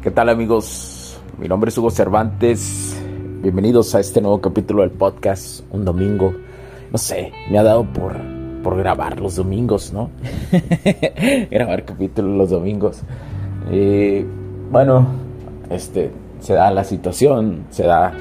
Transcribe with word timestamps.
¿Qué 0.00 0.12
tal 0.12 0.28
amigos? 0.28 1.18
Mi 1.38 1.48
nombre 1.48 1.70
es 1.70 1.76
Hugo 1.76 1.90
Cervantes. 1.90 2.96
Bienvenidos 3.42 3.96
a 3.96 4.00
este 4.00 4.20
nuevo 4.20 4.40
capítulo 4.40 4.82
del 4.82 4.92
podcast, 4.92 5.64
un 5.72 5.84
domingo. 5.84 6.32
No 6.92 6.98
sé, 6.98 7.32
me 7.50 7.58
ha 7.58 7.64
dado 7.64 7.82
por, 7.82 8.14
por 8.62 8.76
grabar 8.76 9.18
los 9.18 9.34
domingos, 9.34 9.92
¿no? 9.92 10.10
grabar 11.50 11.84
capítulos 11.84 12.36
los 12.36 12.50
domingos. 12.50 13.00
Eh, 13.72 14.24
bueno, 14.70 15.04
este, 15.68 16.12
se 16.38 16.54
da 16.54 16.70
la 16.70 16.84
situación, 16.84 17.64
se 17.70 17.82
da, 17.82 18.14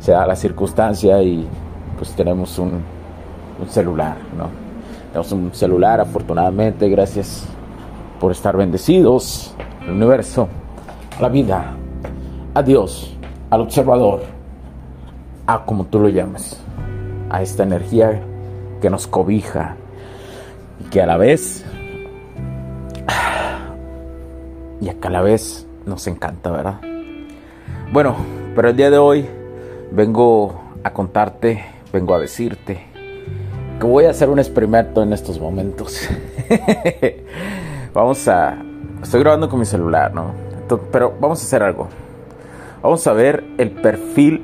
se 0.00 0.10
da 0.10 0.26
la 0.26 0.34
circunstancia 0.34 1.22
y 1.22 1.46
pues 1.96 2.10
tenemos 2.16 2.58
un, 2.58 2.82
un 3.60 3.68
celular, 3.68 4.16
¿no? 4.36 4.48
Tenemos 5.12 5.30
un 5.30 5.54
celular, 5.54 6.00
afortunadamente, 6.00 6.88
gracias 6.88 7.46
por 8.18 8.32
estar 8.32 8.56
bendecidos, 8.56 9.54
el 9.84 9.92
universo 9.92 10.48
la 11.20 11.28
vida, 11.28 11.76
a 12.54 12.62
Dios, 12.62 13.16
al 13.50 13.60
observador, 13.60 14.22
a 15.46 15.64
como 15.64 15.84
tú 15.84 16.00
lo 16.00 16.08
llames, 16.08 16.60
a 17.30 17.42
esta 17.42 17.62
energía 17.62 18.20
que 18.80 18.90
nos 18.90 19.06
cobija 19.06 19.76
y 20.80 20.84
que 20.90 21.00
a 21.02 21.06
la 21.06 21.16
vez 21.16 21.64
y 24.80 24.88
que 24.88 25.08
a 25.08 25.10
la 25.10 25.22
vez 25.22 25.66
nos 25.86 26.06
encanta, 26.06 26.50
¿verdad? 26.50 26.80
Bueno, 27.92 28.16
pero 28.54 28.68
el 28.68 28.76
día 28.76 28.90
de 28.90 28.98
hoy 28.98 29.26
vengo 29.92 30.60
a 30.82 30.92
contarte, 30.92 31.64
vengo 31.92 32.14
a 32.14 32.18
decirte 32.18 32.82
que 33.78 33.86
voy 33.86 34.04
a 34.04 34.10
hacer 34.10 34.28
un 34.28 34.38
experimento 34.38 35.02
en 35.02 35.12
estos 35.12 35.40
momentos. 35.40 36.08
Vamos 37.94 38.26
a 38.28 38.58
estoy 39.02 39.20
grabando 39.20 39.48
con 39.48 39.60
mi 39.60 39.66
celular, 39.66 40.12
¿no? 40.12 40.43
Pero 40.90 41.14
vamos 41.20 41.40
a 41.42 41.44
hacer 41.44 41.62
algo. 41.62 41.88
Vamos 42.82 43.06
a 43.06 43.12
ver 43.12 43.44
el 43.58 43.70
perfil 43.70 44.42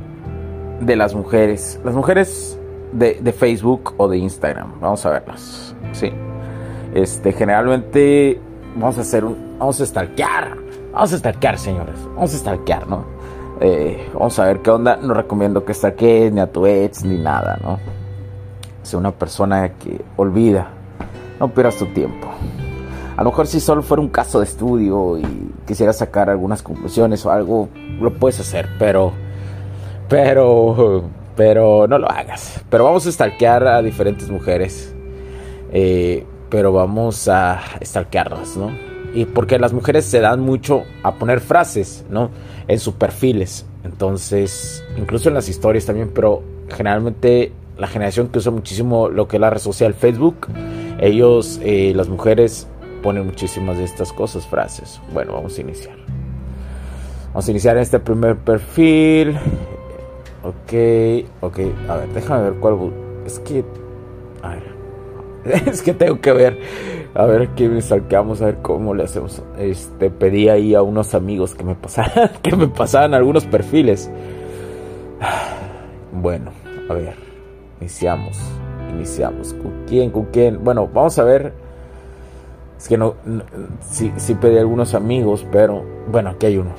de 0.81 0.97
las 0.97 1.15
mujeres. 1.15 1.81
Las 1.85 1.95
mujeres 1.95 2.59
de, 2.93 3.33
Facebook 3.33 3.95
o 3.97 4.09
de 4.09 4.19
Instagram. 4.19 4.81
Vamos 4.81 5.05
a 5.07 5.11
verlas. 5.11 5.75
Sí. 5.93 6.11
Este, 6.95 7.33
generalmente 7.33 8.41
vamos 8.75 8.99
a 8.99 9.03
hacer 9.03 9.25
un. 9.25 9.59
Vamos 9.59 9.81
a 9.81 9.87
stalkear. 9.87 10.57
Vamos 10.93 11.13
a 11.13 11.19
stalkear, 11.19 11.59
señores. 11.59 11.97
Vamos 12.15 12.35
a 12.35 12.39
stalkear, 12.39 12.89
¿no? 12.89 13.05
Eh, 13.61 14.09
vamos 14.15 14.39
a 14.39 14.47
ver 14.47 14.61
qué 14.61 14.71
onda. 14.71 14.97
No 14.97 15.15
recomiendo 15.15 15.65
que 15.65 15.75
stalkees 15.75 16.33
ni 16.33 16.41
a 16.41 16.51
tu 16.51 16.67
ex 16.67 17.05
ni 17.05 17.19
nada, 17.19 17.59
¿no? 17.63 17.79
Sea 18.83 18.99
una 18.99 19.13
persona 19.13 19.75
que 19.75 20.01
olvida. 20.17 20.71
No 21.39 21.49
pierdas 21.49 21.77
tu 21.77 21.87
tiempo. 21.87 22.29
A 23.21 23.23
lo 23.23 23.33
mejor 23.33 23.47
si 23.47 23.61
solo 23.61 23.83
fuera 23.83 24.01
un 24.01 24.09
caso 24.09 24.39
de 24.39 24.47
estudio 24.47 25.19
y 25.19 25.53
quisiera 25.67 25.93
sacar 25.93 26.31
algunas 26.31 26.63
conclusiones 26.63 27.27
o 27.27 27.31
algo, 27.31 27.69
lo 28.01 28.15
puedes 28.15 28.41
hacer, 28.41 28.67
pero, 28.79 29.13
pero, 30.09 31.05
pero 31.37 31.87
no 31.87 31.99
lo 31.99 32.11
hagas. 32.11 32.65
Pero 32.71 32.85
vamos 32.85 33.07
a 33.07 33.13
stalkear 33.13 33.67
a 33.67 33.83
diferentes 33.83 34.31
mujeres, 34.31 34.95
eh, 35.71 36.25
pero 36.49 36.73
vamos 36.73 37.29
a 37.29 37.61
stalkearlas, 37.85 38.57
¿no? 38.57 38.71
Y 39.13 39.27
porque 39.27 39.59
las 39.59 39.75
mujeres 39.75 40.07
se 40.07 40.21
dan 40.21 40.41
mucho 40.41 40.85
a 41.03 41.17
poner 41.17 41.41
frases, 41.41 42.07
¿no? 42.09 42.31
En 42.69 42.79
sus 42.79 42.95
perfiles. 42.95 43.67
Entonces, 43.85 44.83
incluso 44.97 45.29
en 45.29 45.35
las 45.35 45.47
historias 45.51 45.85
también, 45.85 46.11
pero 46.15 46.43
generalmente 46.71 47.53
la 47.77 47.87
generación 47.87 48.29
que 48.29 48.39
usa 48.39 48.51
muchísimo 48.51 49.11
lo 49.11 49.29
que 49.29 49.37
es 49.37 49.41
la 49.43 49.51
red 49.51 49.61
social 49.61 49.93
Facebook, 49.93 50.47
ellos, 51.01 51.61
eh, 51.63 51.93
las 51.95 52.09
mujeres, 52.09 52.67
pone 53.03 53.23
muchísimas 53.23 53.79
de 53.79 53.85
estas 53.85 54.13
cosas, 54.13 54.47
frases. 54.47 55.01
Bueno, 55.13 55.35
vamos 55.35 55.57
a 55.59 55.61
iniciar. 55.61 55.97
Vamos 57.29 57.47
a 57.47 57.51
iniciar 57.51 57.77
este 57.79 57.99
primer 57.99 58.37
perfil. 58.37 59.37
Ok, 60.43 60.73
ok. 61.41 61.59
A 61.89 61.97
ver, 61.97 62.09
déjame 62.15 62.43
ver 62.45 62.55
cuál. 62.55 62.93
Es 63.27 63.39
que. 63.41 63.65
A 64.43 64.51
ver. 64.51 64.81
Es 65.67 65.83
que 65.83 65.95
tengo 65.95 66.21
que 66.21 66.33
ver. 66.33 66.59
A 67.15 67.25
ver 67.25 67.49
qué 67.51 67.69
me 67.69 67.81
salqueamos, 67.81 68.41
a 68.43 68.47
ver 68.47 68.59
cómo 68.63 68.95
le 68.95 69.05
hacemos. 69.05 69.43
Este, 69.59 70.11
pedí 70.11 70.49
ahí 70.49 70.75
a 70.75 70.83
unos 70.83 71.15
amigos 71.15 71.55
que 71.55 71.65
me 71.65 71.75
pasaran, 71.75 72.31
que 72.43 72.55
me 72.55 72.69
pasaran 72.69 73.15
algunos 73.15 73.45
perfiles. 73.47 74.11
Bueno, 76.13 76.51
a 76.89 76.95
ver. 76.95 77.15
Iniciamos. 77.81 78.37
Iniciamos. 78.93 79.55
¿Con 79.55 79.85
quién? 79.87 80.11
¿Con 80.11 80.25
quién? 80.27 80.63
Bueno, 80.65 80.89
vamos 80.93 81.19
a 81.21 81.23
ver 81.23 81.53
es 82.81 82.89
que 82.89 82.97
no, 82.97 83.15
sí, 83.83 84.11
sí 84.17 84.35
pedí 84.35 84.57
a 84.57 84.61
algunos 84.61 84.95
amigos, 84.95 85.47
pero 85.53 85.85
bueno, 86.11 86.31
aquí 86.31 86.47
hay 86.47 86.57
uno. 86.57 86.71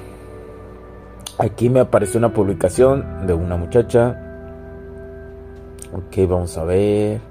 Aquí 1.38 1.70
me 1.70 1.80
apareció 1.80 2.18
una 2.18 2.34
publicación 2.34 3.28
de 3.28 3.34
una 3.36 3.56
muchacha. 3.56 4.20
Ok, 5.94 6.28
vamos 6.28 6.58
a 6.58 6.64
ver. 6.64 7.22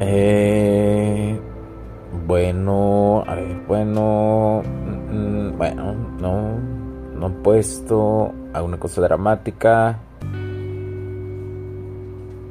Eh, 0.00 1.38
bueno, 2.26 3.22
a 3.26 3.34
ver, 3.34 3.56
bueno, 3.68 4.62
mm, 5.12 5.58
bueno, 5.58 5.94
no, 6.18 6.58
no 7.18 7.26
he 7.26 7.42
puesto 7.42 8.32
alguna 8.54 8.78
cosa 8.78 9.02
dramática. 9.02 9.98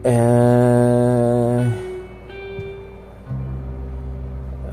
Eh, 0.03 1.90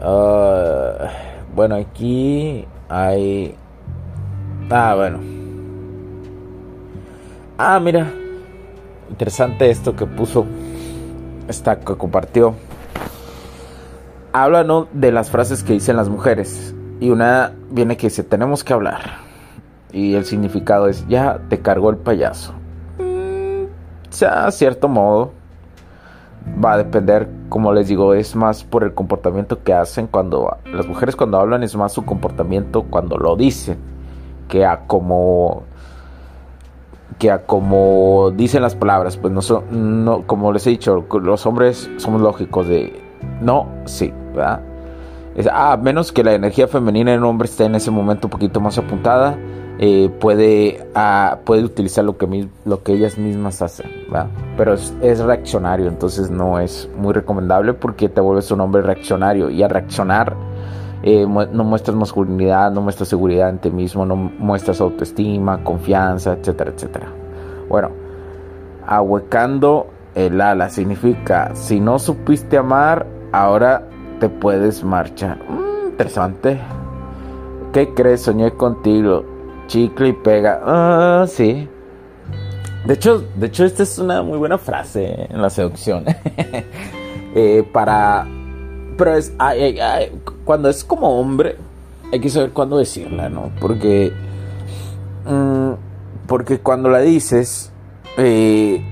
Ah, 0.01 1.11
bueno, 1.55 1.75
aquí 1.75 2.65
hay... 2.89 3.55
Ah, 4.71 4.95
bueno. 4.95 5.19
Ah, 7.57 7.81
mira. 7.81 8.13
Interesante 9.11 9.71
esto 9.71 9.97
que 9.97 10.07
puso. 10.07 10.47
Esta 11.49 11.81
que 11.81 11.97
compartió. 11.97 12.55
Habla 14.33 14.63
¿no? 14.63 14.87
de 14.93 15.11
las 15.11 15.31
frases 15.31 15.63
que 15.63 15.73
dicen 15.73 15.97
las 15.97 16.09
mujeres. 16.09 16.75
Y 17.01 17.11
una 17.11 17.53
viene 17.71 17.97
que 17.97 18.09
dice, 18.09 18.23
tenemos 18.23 18.63
que 18.63 18.73
hablar. 18.73 19.19
Y 19.93 20.15
el 20.15 20.25
significado 20.25 20.89
es, 20.89 21.07
ya 21.09 21.41
te 21.49 21.61
cargó 21.61 21.91
el 21.91 21.97
payaso. 21.97 22.53
Mm, 22.99 23.65
sea, 24.11 24.51
cierto 24.51 24.89
modo 24.89 25.33
va 26.63 26.73
a 26.73 26.79
depender, 26.79 27.29
como 27.49 27.73
les 27.73 27.89
digo, 27.89 28.15
es 28.15 28.35
más 28.37 28.65
por 28.65 28.85
el 28.85 28.95
comportamiento 28.95 29.63
que 29.63 29.73
hacen 29.73 30.07
cuando 30.07 30.57
las 30.73 30.87
mujeres 30.87 31.17
cuando 31.17 31.39
hablan 31.39 31.63
es 31.63 31.77
más 31.77 31.93
su 31.93 32.05
comportamiento 32.05 32.83
cuando 32.83 33.17
lo 33.17 33.37
dicen 33.37 33.79
que 34.49 34.65
a 34.65 34.87
como 34.87 35.63
que 37.19 37.31
a 37.31 37.43
como 37.47 38.33
dicen 38.35 38.63
las 38.63 38.75
palabras, 38.75 39.17
pues 39.17 39.33
no 39.33 39.43
son 39.43 40.05
no 40.05 40.27
como 40.27 40.53
les 40.53 40.67
he 40.67 40.71
dicho, 40.71 41.05
los 41.21 41.47
hombres 41.47 41.91
somos 41.99 42.21
lógicos 42.21 42.69
de 42.69 43.01
no, 43.41 43.67
sí, 43.85 44.13
¿verdad? 44.35 44.61
Es, 45.35 45.49
ah, 45.53 45.79
menos 45.81 46.11
que 46.11 46.25
la 46.25 46.35
energía 46.35 46.67
femenina 46.67 47.13
en 47.13 47.21
un 47.21 47.27
hombre 47.27 47.47
esté 47.47 47.65
en 47.65 47.75
ese 47.75 47.91
momento 47.91 48.27
un 48.27 48.31
poquito 48.31 48.61
más 48.61 48.79
apuntada 48.79 49.39
eh, 49.81 50.11
puede, 50.21 50.85
ah, 50.97 51.39
puede 51.45 51.63
utilizar 51.63 52.05
lo 52.05 52.19
que, 52.19 52.49
lo 52.65 52.83
que 52.83 52.95
ellas 52.95 53.17
mismas 53.17 53.63
hacen, 53.63 53.87
pero 54.57 54.75
es, 54.75 55.21
reaccionario, 55.21 55.87
entonces 55.87 56.31
no 56.31 56.59
es 56.59 56.91
muy 56.97 57.13
recomendable 57.13 57.75
porque 57.75 58.09
te 58.09 58.21
vuelves 58.21 58.51
un 58.51 58.61
hombre 58.61 58.83
reaccionario 58.83 59.51
y 59.51 59.63
al 59.63 59.71
reaccionar 59.71 60.35
eh, 61.05 61.25
no 61.27 61.63
muestras 61.63 61.97
masculinidad, 61.97 62.73
no 62.73 62.81
muestras 62.81 63.09
seguridad 63.09 63.51
en 63.51 63.59
ti 63.59 63.71
mismo, 63.71 64.05
no 64.05 64.17
muestras 64.17 64.81
autoestima, 64.81 65.63
confianza, 65.63 66.33
etcétera, 66.33 66.73
etcétera. 66.75 67.07
Bueno, 67.69 67.91
ahuecando 68.85 69.87
el 70.17 70.41
ala 70.41 70.71
significa 70.71 71.55
si 71.55 71.79
no 71.79 72.01
supiste 72.01 72.59
amar, 72.59 73.07
ahora 73.31 73.85
te 74.19 74.29
puedes 74.29 74.83
marchar. 74.83 75.39
Mm, 75.49 75.91
interesante. 75.91 76.59
¿Qué 77.73 77.95
crees? 77.95 78.23
Soñé 78.23 78.51
contigo. 78.51 79.38
Chicle 79.69 80.09
y 80.09 80.13
pega. 80.13 80.61
Ah, 80.65 81.27
sí. 81.29 81.69
De 82.85 82.95
hecho, 82.95 83.25
de 83.37 83.47
hecho, 83.47 83.65
esta 83.65 83.85
es 83.85 83.99
una 83.99 84.23
muy 84.23 84.39
buena 84.39 84.59
frase 84.59 85.29
en 85.31 85.41
la 85.41 85.51
seducción. 85.51 86.05
Eh, 87.35 87.63
para. 87.73 88.27
Pero 88.97 89.15
es. 89.15 89.35
cuando 90.47 90.71
es 90.71 90.83
como 90.83 91.21
hombre, 91.21 91.57
hay 92.11 92.21
que 92.21 92.31
saber 92.31 92.53
cuándo 92.53 92.79
decirla, 92.79 93.29
¿no? 93.29 93.53
Porque. 93.61 94.13
Mm, 95.27 95.73
porque 96.27 96.59
cuando 96.59 96.89
la 96.89 97.01
dices. 97.01 97.71
Eh, 98.17 98.83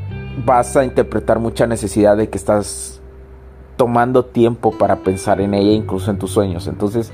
vas 0.45 0.77
a 0.77 0.85
interpretar 0.85 1.39
mucha 1.39 1.67
necesidad 1.67 2.17
de 2.17 2.29
que 2.29 2.37
estás 2.37 3.01
tomando 3.77 4.25
tiempo 4.25 4.73
para 4.73 4.97
pensar 4.97 5.41
en 5.41 5.55
ella, 5.55 5.73
incluso 5.73 6.11
en 6.11 6.19
tus 6.19 6.31
sueños. 6.31 6.67
Entonces, 6.67 7.13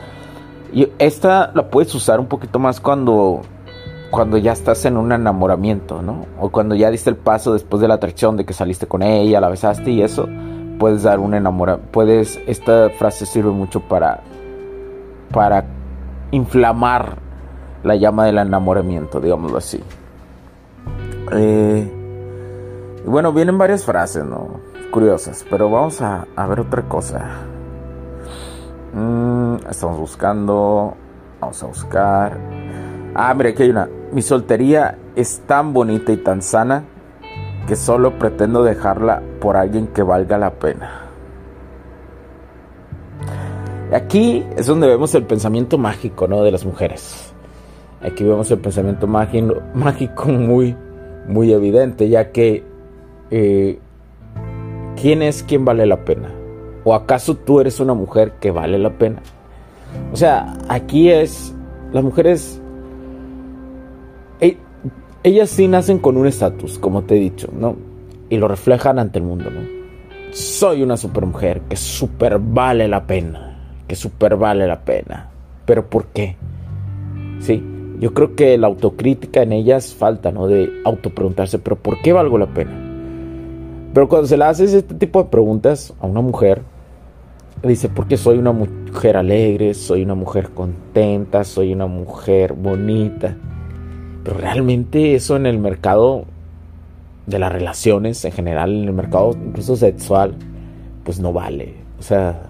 esta 0.98 1.52
la 1.54 1.70
puedes 1.70 1.94
usar 1.94 2.20
un 2.20 2.26
poquito 2.26 2.58
más 2.58 2.80
cuando 2.80 3.42
cuando 4.12 4.36
ya 4.36 4.52
estás 4.52 4.84
en 4.84 4.98
un 4.98 5.10
enamoramiento, 5.10 6.02
¿no? 6.02 6.26
O 6.38 6.50
cuando 6.50 6.74
ya 6.74 6.90
diste 6.90 7.08
el 7.08 7.16
paso 7.16 7.54
después 7.54 7.80
de 7.80 7.88
la 7.88 7.94
atracción 7.94 8.36
de 8.36 8.44
que 8.44 8.52
saliste 8.52 8.86
con 8.86 9.02
ella, 9.02 9.40
la 9.40 9.48
besaste 9.48 9.90
y 9.90 10.02
eso, 10.02 10.28
puedes 10.78 11.02
dar 11.02 11.18
un 11.18 11.32
enamoramiento. 11.32 11.90
Puedes, 11.90 12.38
esta 12.46 12.90
frase 12.90 13.24
sirve 13.24 13.50
mucho 13.50 13.80
para, 13.80 14.20
para 15.32 15.64
inflamar 16.30 17.16
la 17.82 17.96
llama 17.96 18.26
del 18.26 18.36
enamoramiento, 18.36 19.18
digámoslo 19.18 19.56
así. 19.56 19.82
Eh, 21.32 21.90
bueno, 23.06 23.32
vienen 23.32 23.56
varias 23.56 23.82
frases, 23.82 24.26
¿no? 24.26 24.60
Curiosas, 24.90 25.42
pero 25.48 25.70
vamos 25.70 26.02
a, 26.02 26.26
ver 26.48 26.60
otra 26.60 26.82
cosa. 26.82 27.30
Mm, 28.92 29.54
estamos 29.70 29.98
buscando, 29.98 30.92
vamos 31.40 31.62
a 31.62 31.66
buscar. 31.66 32.38
Ah, 33.14 33.32
mira, 33.32 33.48
aquí 33.48 33.62
hay 33.62 33.70
una. 33.70 33.88
Mi 34.12 34.20
soltería 34.20 34.98
es 35.16 35.40
tan 35.46 35.72
bonita 35.72 36.12
y 36.12 36.18
tan 36.18 36.42
sana 36.42 36.84
que 37.66 37.76
solo 37.76 38.18
pretendo 38.18 38.62
dejarla 38.62 39.22
por 39.40 39.56
alguien 39.56 39.86
que 39.88 40.02
valga 40.02 40.36
la 40.36 40.50
pena. 40.50 41.02
Aquí 43.92 44.44
es 44.56 44.66
donde 44.66 44.86
vemos 44.86 45.14
el 45.14 45.24
pensamiento 45.24 45.78
mágico, 45.78 46.28
¿no? 46.28 46.42
De 46.42 46.50
las 46.50 46.64
mujeres. 46.64 47.32
Aquí 48.02 48.24
vemos 48.24 48.50
el 48.50 48.58
pensamiento 48.58 49.06
mágico, 49.06 50.28
muy, 50.28 50.76
muy 51.28 51.52
evidente, 51.52 52.08
ya 52.08 52.32
que 52.32 52.64
eh, 53.30 53.78
¿quién 55.00 55.22
es 55.22 55.42
quien 55.42 55.64
vale 55.64 55.86
la 55.86 56.04
pena? 56.04 56.30
¿O 56.84 56.94
acaso 56.94 57.36
tú 57.36 57.60
eres 57.60 57.80
una 57.80 57.94
mujer 57.94 58.32
que 58.40 58.50
vale 58.50 58.78
la 58.78 58.90
pena? 58.90 59.22
O 60.12 60.16
sea, 60.16 60.54
aquí 60.68 61.10
es, 61.10 61.54
las 61.92 62.02
mujeres 62.02 62.61
ellas 65.24 65.50
sí 65.50 65.68
nacen 65.68 65.98
con 65.98 66.16
un 66.16 66.26
estatus, 66.26 66.78
como 66.78 67.02
te 67.02 67.16
he 67.16 67.20
dicho, 67.20 67.48
¿no? 67.56 67.76
Y 68.28 68.38
lo 68.38 68.48
reflejan 68.48 68.98
ante 68.98 69.18
el 69.18 69.24
mundo, 69.24 69.50
¿no? 69.50 69.60
Soy 70.32 70.82
una 70.82 70.96
supermujer 70.96 71.60
que 71.62 71.76
super 71.76 72.38
vale 72.38 72.88
la 72.88 73.06
pena, 73.06 73.74
que 73.86 73.94
super 73.94 74.36
vale 74.36 74.66
la 74.66 74.84
pena. 74.84 75.28
¿Pero 75.64 75.88
por 75.88 76.06
qué? 76.06 76.36
Sí, 77.38 77.62
yo 78.00 78.14
creo 78.14 78.34
que 78.34 78.58
la 78.58 78.66
autocrítica 78.66 79.42
en 79.42 79.52
ellas 79.52 79.94
falta, 79.94 80.32
¿no? 80.32 80.48
De 80.48 80.70
autopreguntarse, 80.84 81.58
¿pero 81.58 81.76
por 81.76 82.00
qué 82.02 82.12
valgo 82.12 82.38
la 82.38 82.46
pena? 82.46 82.72
Pero 83.94 84.08
cuando 84.08 84.26
se 84.26 84.36
le 84.36 84.44
hace 84.44 84.64
este 84.64 84.94
tipo 84.94 85.22
de 85.22 85.28
preguntas 85.28 85.92
a 86.00 86.06
una 86.06 86.22
mujer, 86.22 86.62
dice, 87.62 87.88
porque 87.88 88.16
soy 88.16 88.38
una 88.38 88.52
mujer 88.52 89.16
alegre, 89.16 89.74
soy 89.74 90.02
una 90.02 90.14
mujer 90.14 90.50
contenta, 90.50 91.44
soy 91.44 91.72
una 91.72 91.86
mujer 91.86 92.54
bonita. 92.54 93.36
Pero 94.24 94.38
realmente 94.38 95.14
eso 95.14 95.36
en 95.36 95.46
el 95.46 95.58
mercado 95.58 96.24
de 97.26 97.38
las 97.38 97.52
relaciones 97.52 98.24
en 98.24 98.32
general, 98.32 98.74
en 98.74 98.84
el 98.84 98.92
mercado 98.92 99.34
incluso 99.34 99.76
sexual, 99.76 100.34
pues 101.04 101.20
no 101.20 101.32
vale. 101.32 101.74
O 101.98 102.02
sea, 102.02 102.42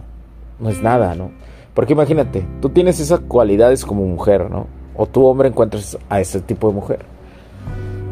no 0.58 0.70
es 0.70 0.82
nada, 0.82 1.14
¿no? 1.14 1.30
Porque 1.74 1.94
imagínate, 1.94 2.46
tú 2.60 2.68
tienes 2.68 3.00
esas 3.00 3.20
cualidades 3.20 3.84
como 3.84 4.06
mujer, 4.06 4.50
¿no? 4.50 4.66
O 4.94 5.06
tu 5.06 5.24
hombre 5.24 5.48
encuentras 5.48 5.98
a 6.08 6.20
ese 6.20 6.40
tipo 6.40 6.68
de 6.68 6.74
mujer. 6.74 6.98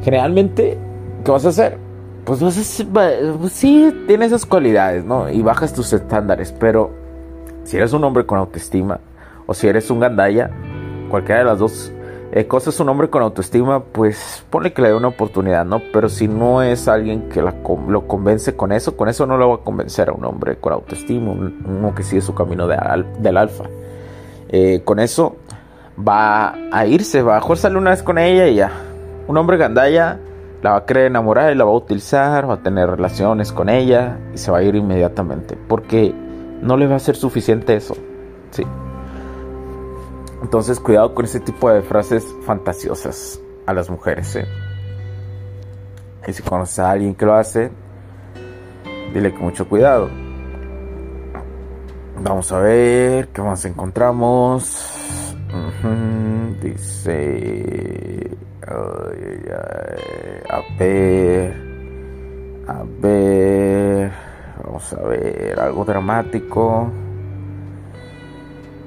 Generalmente, 0.02 0.78
¿qué 1.24 1.30
vas 1.30 1.44
a 1.44 1.50
hacer? 1.50 1.78
Pues 2.24 2.40
vas 2.40 2.80
a 2.80 2.84
pues 3.38 3.52
sí, 3.52 3.92
tienes 4.06 4.28
esas 4.28 4.46
cualidades, 4.46 5.04
¿no? 5.04 5.28
Y 5.28 5.42
bajas 5.42 5.74
tus 5.74 5.92
estándares, 5.92 6.52
pero 6.58 6.90
si 7.64 7.76
eres 7.76 7.92
un 7.92 8.04
hombre 8.04 8.24
con 8.24 8.38
autoestima, 8.38 9.00
o 9.46 9.54
si 9.54 9.66
eres 9.66 9.90
un 9.90 10.00
gandaya, 10.00 10.50
cualquiera 11.10 11.40
de 11.40 11.46
las 11.46 11.58
dos 11.58 11.92
eh, 12.32 12.46
cosas 12.46 12.78
un 12.78 12.88
hombre 12.88 13.10
con 13.10 13.22
autoestima, 13.22 13.82
pues 13.82 14.44
pone 14.50 14.72
que 14.72 14.82
le 14.82 14.88
dé 14.88 14.94
una 14.94 15.08
oportunidad, 15.08 15.64
¿no? 15.64 15.82
Pero 15.92 16.08
si 16.08 16.28
no 16.28 16.62
es 16.62 16.86
alguien 16.86 17.28
que 17.28 17.42
lo 17.42 18.06
convence 18.06 18.54
con 18.54 18.70
eso, 18.70 18.96
con 18.96 19.08
eso 19.08 19.26
no 19.26 19.36
lo 19.36 19.48
va 19.48 19.54
a 19.56 19.58
convencer 19.58 20.10
a 20.10 20.12
un 20.12 20.24
hombre 20.24 20.56
con 20.56 20.72
autoestima, 20.72 21.32
uno 21.32 21.92
que 21.94 22.04
sigue 22.04 22.22
su 22.22 22.32
camino 22.32 22.68
del 22.68 23.36
alfa. 23.36 23.64
Eh, 24.48 24.82
con 24.84 25.00
eso 25.00 25.36
va 25.98 26.54
a 26.70 26.86
irse, 26.86 27.22
va 27.22 27.38
a 27.38 27.56
salir 27.56 27.78
una 27.78 27.90
vez 27.90 28.02
con 28.02 28.16
ella 28.16 28.46
y 28.46 28.54
ya. 28.54 28.70
Un 29.26 29.36
hombre 29.36 29.56
gandaya 29.56 30.20
la 30.62 30.72
va 30.72 30.76
a 30.76 30.86
querer 30.86 31.06
enamorar 31.06 31.52
y 31.52 31.56
la 31.56 31.64
va 31.64 31.72
a 31.72 31.74
utilizar, 31.74 32.48
va 32.48 32.54
a 32.54 32.62
tener 32.62 32.88
relaciones 32.88 33.50
con 33.50 33.68
ella 33.68 34.18
y 34.32 34.38
se 34.38 34.52
va 34.52 34.58
a 34.58 34.62
ir 34.62 34.76
inmediatamente. 34.76 35.58
Porque 35.68 36.14
no 36.62 36.76
le 36.76 36.86
va 36.86 36.94
a 36.94 37.00
ser 37.00 37.16
suficiente 37.16 37.74
eso. 37.74 37.96
Sí. 38.50 38.64
Entonces, 40.42 40.80
cuidado 40.80 41.14
con 41.14 41.24
ese 41.24 41.40
tipo 41.40 41.70
de 41.70 41.82
frases 41.82 42.26
fantasiosas 42.44 43.40
a 43.66 43.74
las 43.74 43.90
mujeres. 43.90 44.34
¿eh? 44.36 44.46
Y 46.26 46.32
si 46.32 46.42
conoces 46.42 46.78
a 46.78 46.90
alguien 46.90 47.14
que 47.14 47.26
lo 47.26 47.34
hace, 47.34 47.70
dile 49.12 49.32
con 49.32 49.42
mucho 49.44 49.68
cuidado. 49.68 50.08
Vamos 52.22 52.52
a 52.52 52.58
ver 52.58 53.28
qué 53.28 53.42
más 53.42 53.64
encontramos. 53.64 54.86
Dice. 56.62 58.30
a 58.66 60.60
ver. 60.78 61.56
A 62.66 62.84
ver. 63.00 64.12
Vamos 64.62 64.92
a 64.92 65.02
ver. 65.02 65.60
Algo 65.60 65.84
dramático. 65.84 66.90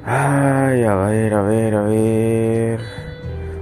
Ay, 0.05 0.83
a 0.83 0.95
ver, 0.95 1.33
a 1.33 1.41
ver, 1.43 1.75
a 1.75 1.81
ver. 1.83 2.79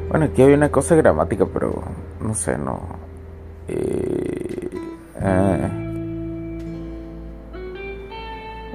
Bueno, 0.10 0.25
aquí 0.25 0.41
hay 0.41 0.53
una 0.53 0.71
cosa 0.71 0.95
gramática, 0.95 1.45
pero 1.45 1.83
no 2.19 2.33
sé, 2.33 2.57
no. 2.57 2.79
Eh, 3.67 4.69
eh, 5.21 5.69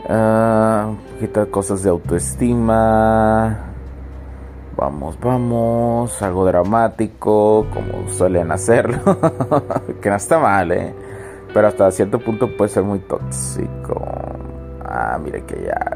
ah, 0.08 0.87
un 0.90 0.96
poquito 0.96 1.40
de 1.40 1.50
cosas 1.50 1.82
de 1.82 1.90
autoestima. 1.90 3.73
Vamos, 4.76 5.18
vamos. 5.20 6.23
Algo 6.23 6.44
dramático, 6.46 7.66
como 7.75 8.08
suelen 8.11 8.52
hacerlo. 8.52 8.99
que 10.00 10.08
no 10.08 10.16
está 10.16 10.38
mal, 10.38 10.70
¿eh? 10.70 10.94
Pero 11.52 11.66
hasta 11.68 11.90
cierto 11.90 12.20
punto 12.20 12.56
puede 12.56 12.70
ser 12.70 12.85
muy 12.85 13.00
tóxico. 13.00 14.00
Ah, 14.85 15.18
mira 15.23 15.40
que 15.40 15.68
algo. 15.70 15.96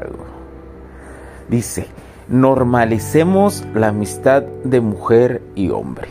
Dice, 1.51 1.85
normalicemos 2.29 3.65
la 3.75 3.89
amistad 3.89 4.43
de 4.63 4.79
mujer 4.79 5.41
y 5.53 5.69
hombre, 5.69 6.07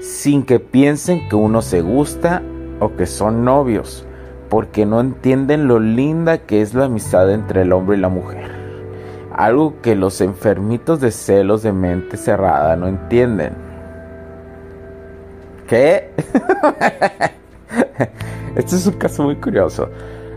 sin 0.00 0.46
que 0.46 0.60
piensen 0.60 1.28
que 1.28 1.36
uno 1.36 1.60
se 1.60 1.82
gusta 1.82 2.40
o 2.80 2.96
que 2.96 3.04
son 3.04 3.44
novios, 3.44 4.06
porque 4.48 4.86
no 4.86 5.00
entienden 5.00 5.68
lo 5.68 5.78
linda 5.78 6.38
que 6.38 6.62
es 6.62 6.72
la 6.72 6.86
amistad 6.86 7.30
entre 7.30 7.62
el 7.62 7.72
hombre 7.74 7.98
y 7.98 8.00
la 8.00 8.08
mujer. 8.08 8.50
Algo 9.30 9.82
que 9.82 9.94
los 9.94 10.22
enfermitos 10.22 11.02
de 11.02 11.10
celos 11.10 11.62
de 11.62 11.74
mente 11.74 12.16
cerrada 12.16 12.76
no 12.76 12.88
entienden. 12.88 13.52
¿Qué? 15.68 16.12
este 18.56 18.76
es 18.76 18.86
un 18.86 18.94
caso 18.94 19.24
muy 19.24 19.36
curioso. 19.36 19.90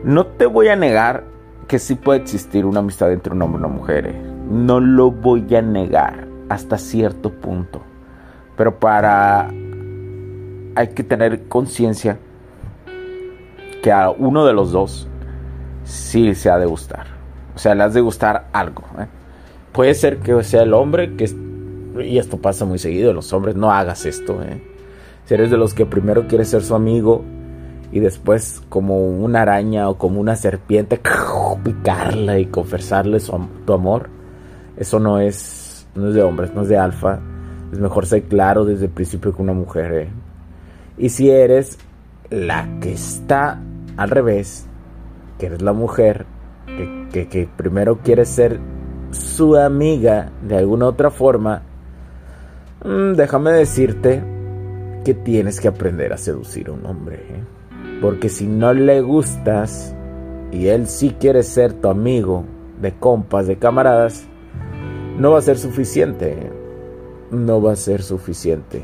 No 0.03 0.25
te 0.25 0.45
voy 0.45 0.67
a 0.67 0.75
negar 0.75 1.28
que 1.69 1.79
sí 1.79 1.95
puede 1.95 2.19
existir 2.19 2.65
una 2.65 2.79
amistad 2.79 3.13
entre 3.13 3.31
un 3.31 3.41
hombre 3.43 3.61
y 3.61 3.65
una 3.65 3.73
mujer. 3.73 4.07
Eh. 4.07 4.21
No 4.49 4.81
lo 4.81 5.11
voy 5.11 5.55
a 5.55 5.61
negar 5.61 6.27
hasta 6.49 6.77
cierto 6.77 7.31
punto. 7.31 7.81
Pero 8.57 8.77
para... 8.79 9.47
Hay 10.75 10.87
que 10.95 11.03
tener 11.03 11.47
conciencia 11.47 12.17
que 13.83 13.91
a 13.91 14.09
uno 14.09 14.45
de 14.45 14.53
los 14.53 14.71
dos 14.71 15.07
sí 15.83 16.33
se 16.35 16.49
ha 16.49 16.57
de 16.57 16.65
gustar. 16.65 17.05
O 17.55 17.59
sea, 17.59 17.75
le 17.75 17.83
has 17.83 17.93
de 17.93 18.01
gustar 18.01 18.47
algo. 18.51 18.83
Eh. 18.97 19.05
Puede 19.71 19.93
ser 19.93 20.17
que 20.17 20.43
sea 20.43 20.63
el 20.63 20.73
hombre 20.73 21.15
que... 21.15 21.29
Y 22.03 22.17
esto 22.17 22.37
pasa 22.37 22.65
muy 22.65 22.79
seguido. 22.79 23.13
Los 23.13 23.31
hombres 23.31 23.55
no 23.55 23.71
hagas 23.71 24.07
esto. 24.07 24.41
Eh. 24.41 24.63
Si 25.25 25.35
eres 25.35 25.51
de 25.51 25.57
los 25.57 25.75
que 25.75 25.85
primero 25.85 26.27
quieres 26.27 26.49
ser 26.49 26.63
su 26.63 26.73
amigo 26.73 27.23
y 27.91 27.99
después 27.99 28.61
como 28.69 28.99
una 29.07 29.41
araña 29.41 29.89
o 29.89 29.97
como 29.97 30.19
una 30.19 30.35
serpiente 30.35 30.99
picarla 31.63 32.39
y 32.39 32.45
confesarle 32.45 33.19
su, 33.19 33.37
tu 33.65 33.73
amor, 33.73 34.09
Eso 34.77 34.99
no 34.99 35.19
es, 35.19 35.87
no 35.95 36.09
es 36.09 36.15
de 36.15 36.23
hombres, 36.23 36.53
no 36.53 36.61
es 36.61 36.69
de 36.69 36.77
alfa. 36.77 37.19
Es 37.71 37.79
mejor 37.79 38.05
ser 38.05 38.23
claro 38.23 38.65
desde 38.65 38.85
el 38.85 38.91
principio 38.91 39.35
que 39.35 39.41
una 39.41 39.53
mujer. 39.53 39.91
¿eh? 39.93 40.09
Y 40.97 41.09
si 41.09 41.29
eres 41.29 41.77
la 42.29 42.79
que 42.79 42.93
está 42.93 43.59
al 43.97 44.09
revés, 44.09 44.65
que 45.37 45.47
eres 45.47 45.61
la 45.61 45.73
mujer, 45.73 46.25
que, 47.11 47.27
que, 47.27 47.49
primero 47.57 47.97
quiere 47.97 48.25
ser 48.25 48.59
su 49.11 49.55
amiga 49.55 50.31
de 50.43 50.57
alguna 50.57 50.85
otra 50.85 51.09
forma, 51.09 51.63
mm, 52.85 53.13
déjame 53.13 53.51
decirte 53.51 54.23
que 55.03 55.13
tienes 55.13 55.59
que 55.59 55.67
aprender 55.67 56.13
a 56.13 56.17
seducir 56.17 56.69
a 56.69 56.73
un 56.73 56.85
hombre. 56.85 57.15
¿eh? 57.15 57.58
Porque 58.01 58.29
si 58.29 58.47
no 58.47 58.73
le 58.73 59.01
gustas 59.01 59.95
y 60.51 60.67
él 60.67 60.87
sí 60.87 61.15
quiere 61.19 61.43
ser 61.43 61.73
tu 61.73 61.89
amigo, 61.89 62.45
de 62.81 62.93
compas, 62.93 63.47
de 63.47 63.57
camaradas, 63.57 64.25
no 65.17 65.31
va 65.31 65.39
a 65.39 65.41
ser 65.41 65.57
suficiente. 65.57 66.49
No 67.31 67.61
va 67.61 67.73
a 67.73 67.75
ser 67.75 68.01
suficiente. 68.01 68.83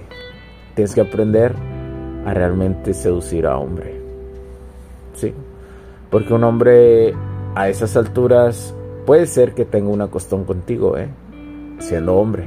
Tienes 0.76 0.94
que 0.94 1.02
aprender 1.02 1.56
a 2.26 2.34
realmente 2.34 2.94
seducir 2.94 3.48
a 3.48 3.58
hombre. 3.58 4.00
¿Sí? 5.14 5.34
Porque 6.12 6.34
un 6.34 6.44
hombre 6.44 7.14
a 7.56 7.70
esas 7.70 7.96
alturas 7.96 8.76
puede 9.06 9.28
ser 9.28 9.54
que 9.54 9.66
tenga 9.66 9.90
una 9.90 10.08
costón 10.08 10.44
contigo, 10.44 10.98
¿eh? 10.98 11.08
Siendo 11.80 12.16
hombre. 12.16 12.46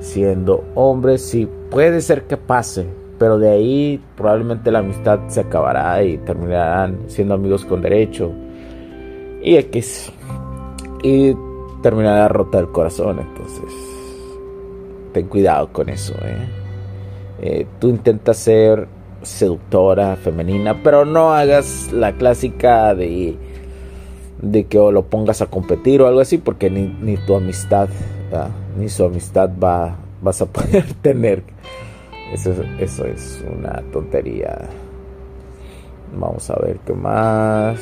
Siendo 0.00 0.64
hombre, 0.74 1.18
sí, 1.18 1.48
puede 1.70 2.00
ser 2.00 2.24
que 2.24 2.36
pase, 2.36 2.86
pero 3.18 3.38
de 3.38 3.50
ahí 3.50 4.00
probablemente 4.16 4.70
la 4.70 4.80
amistad 4.80 5.20
se 5.28 5.40
acabará 5.40 6.02
y 6.02 6.18
terminarán 6.18 6.98
siendo 7.08 7.34
amigos 7.34 7.64
con 7.64 7.80
derecho. 7.82 8.32
Y 9.42 9.56
X. 9.56 10.12
Y 11.02 11.34
terminará 11.82 12.28
rota 12.28 12.58
el 12.58 12.68
corazón, 12.68 13.20
entonces. 13.20 13.72
Ten 15.12 15.28
cuidado 15.28 15.72
con 15.72 15.88
eso, 15.88 16.14
¿eh? 16.22 16.48
eh 17.40 17.66
tú 17.78 17.88
intentas 17.88 18.36
ser 18.36 18.88
seductora, 19.22 20.16
femenina, 20.16 20.82
pero 20.82 21.04
no 21.04 21.32
hagas 21.32 21.90
la 21.92 22.12
clásica 22.12 22.94
de, 22.94 23.36
de 24.40 24.64
que 24.66 24.78
lo 24.78 25.06
pongas 25.06 25.42
a 25.42 25.46
competir 25.46 26.02
o 26.02 26.06
algo 26.06 26.20
así, 26.20 26.38
porque 26.38 26.70
ni, 26.70 27.16
tu 27.18 27.34
amistad, 27.34 27.88
ni 28.78 28.88
su 28.88 29.04
amistad 29.04 29.50
va, 29.62 29.96
vas 30.22 30.42
a 30.42 30.46
poder 30.52 30.84
tener. 31.02 31.42
Eso, 32.32 32.52
eso 32.78 33.04
es 33.04 33.44
una 33.56 33.82
tontería. 33.92 34.58
Vamos 36.14 36.50
a 36.50 36.56
ver 36.56 36.78
qué 36.84 36.92
más. 36.92 37.80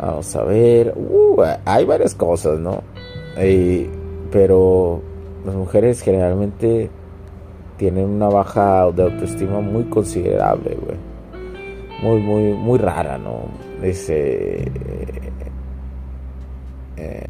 Vamos 0.00 0.36
a 0.36 0.44
ver. 0.44 0.94
Uh, 0.96 1.42
hay 1.64 1.84
varias 1.84 2.14
cosas, 2.14 2.58
¿no? 2.58 2.82
pero 4.30 5.00
las 5.46 5.54
mujeres 5.54 6.02
generalmente 6.02 6.90
tienen 7.78 8.04
una 8.04 8.28
baja 8.28 8.90
de 8.92 9.04
autoestima 9.04 9.60
muy 9.60 9.84
considerable, 9.84 10.76
güey. 10.76 10.98
Muy, 12.02 12.20
muy, 12.20 12.52
muy 12.52 12.78
rara, 12.78 13.16
¿no? 13.16 13.44
Dice. 13.82 14.62
Eh, 14.62 15.32
eh. 16.98 17.29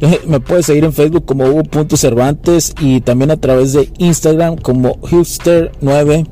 Me 0.26 0.40
puedes 0.40 0.66
seguir 0.66 0.84
en 0.84 0.92
Facebook 0.92 1.24
como 1.24 1.44
Hugo.cervantes 1.46 2.74
y 2.80 3.00
también 3.00 3.30
a 3.30 3.36
través 3.36 3.72
de 3.72 3.90
Instagram 3.98 4.56
como 4.56 4.96
Hipster9. 5.00 6.26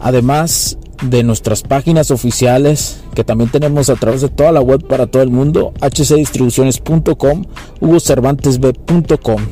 Además, 0.00 0.78
de 1.02 1.22
nuestras 1.22 1.62
páginas 1.62 2.10
oficiales 2.10 3.00
que 3.14 3.24
también 3.24 3.50
tenemos 3.50 3.90
a 3.90 3.96
través 3.96 4.22
de 4.22 4.28
toda 4.28 4.52
la 4.52 4.60
web 4.60 4.86
para 4.86 5.06
todo 5.06 5.22
el 5.22 5.30
mundo, 5.30 5.72
hcdistribuciones.com, 5.80 7.44
hugocervantesb.com. 7.80 9.42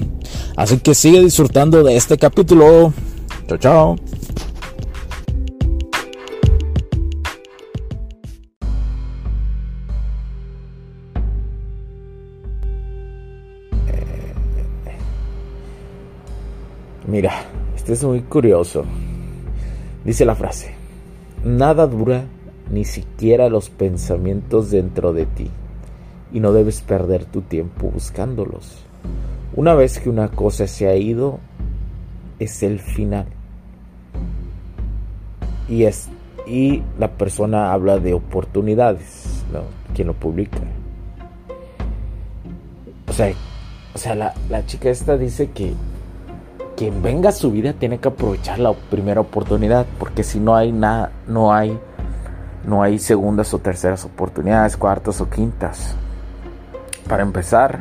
Así 0.57 0.79
que 0.79 0.95
sigue 0.95 1.21
disfrutando 1.23 1.83
de 1.83 1.97
este 1.97 2.19
capítulo. 2.19 2.93
Chao, 3.47 3.59
chao. 3.59 3.97
Mira, 17.07 17.33
este 17.77 17.93
es 17.93 18.03
muy 18.03 18.23
curioso. 18.23 18.85
Dice 20.05 20.25
la 20.25 20.35
frase. 20.35 20.75
Nada 21.45 21.87
dura 21.87 22.25
ni 22.71 22.85
siquiera 22.85 23.51
los 23.51 23.69
pensamientos 23.69 24.71
dentro 24.71 25.13
de 25.13 25.27
ti 25.27 25.51
y 26.33 26.41
no 26.41 26.53
debes 26.53 26.81
perder 26.81 27.27
tu 27.27 27.43
tiempo 27.43 27.91
buscándolos. 27.91 28.85
Una 29.55 29.75
vez 29.75 30.01
que 30.01 30.09
una 30.09 30.29
cosa 30.29 30.67
se 30.67 30.89
ha 30.89 30.97
ido, 30.97 31.41
es 32.39 32.63
el 32.63 32.81
final. 32.81 33.27
Y, 35.69 35.85
es, 35.85 36.09
y 36.47 36.83
la 36.99 37.13
persona 37.13 37.73
habla 37.73 37.99
de 37.99 38.15
oportunidades, 38.15 39.45
¿no? 39.53 39.61
Quien 39.95 40.09
lo 40.09 40.15
publica. 40.15 40.59
O 43.09 43.13
sea, 43.13 43.33
o 43.95 43.99
sea 43.99 44.15
la, 44.15 44.35
la 44.49 44.65
chica 44.67 44.89
esta 44.89 45.17
dice 45.17 45.51
que 45.51 45.75
quien 46.77 47.03
venga 47.03 47.29
a 47.29 47.33
su 47.33 47.51
vida 47.51 47.73
tiene 47.73 47.99
que 47.99 48.09
aprovechar 48.09 48.59
la 48.59 48.73
primera 48.73 49.21
oportunidad, 49.21 49.87
porque 49.99 50.23
si 50.23 50.41
no 50.41 50.55
hay 50.55 50.73
nada, 50.73 51.11
no 51.27 51.53
hay, 51.53 51.79
no 52.67 52.83
hay 52.83 52.99
segundas 52.99 53.53
o 53.55 53.59
terceras 53.59 54.05
oportunidades, 54.05 54.77
cuartas 54.77 55.21
o 55.21 55.29
quintas. 55.29 55.97
Para 57.09 57.23
empezar, 57.23 57.81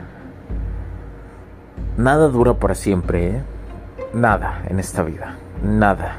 nada 1.98 2.28
dura 2.28 2.54
para 2.54 2.76
siempre, 2.76 3.28
¿eh? 3.28 3.42
nada 4.14 4.64
en 4.68 4.80
esta 4.80 5.04
vida, 5.04 5.38
nada. 5.64 6.18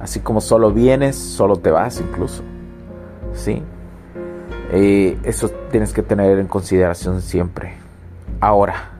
Así 0.00 0.20
como 0.20 0.40
solo 0.40 0.70
vienes, 0.70 1.16
solo 1.16 1.56
te 1.56 1.70
vas 1.70 2.00
incluso, 2.00 2.42
sí. 3.32 3.62
Eh, 4.72 5.18
eso 5.22 5.50
tienes 5.70 5.92
que 5.92 6.02
tener 6.02 6.38
en 6.38 6.48
consideración 6.48 7.22
siempre. 7.22 7.74
Ahora 8.40 8.93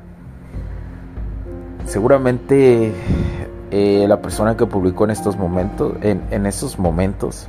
seguramente 1.95 2.93
eh, 3.71 4.05
la 4.09 4.21
persona 4.21 4.57
que 4.57 4.67
publicó 4.67 5.05
en 5.05 5.13
estos 5.13 5.37
momentos, 5.37 5.95
en, 6.03 6.45
esos 6.45 6.77
momentos, 6.77 7.47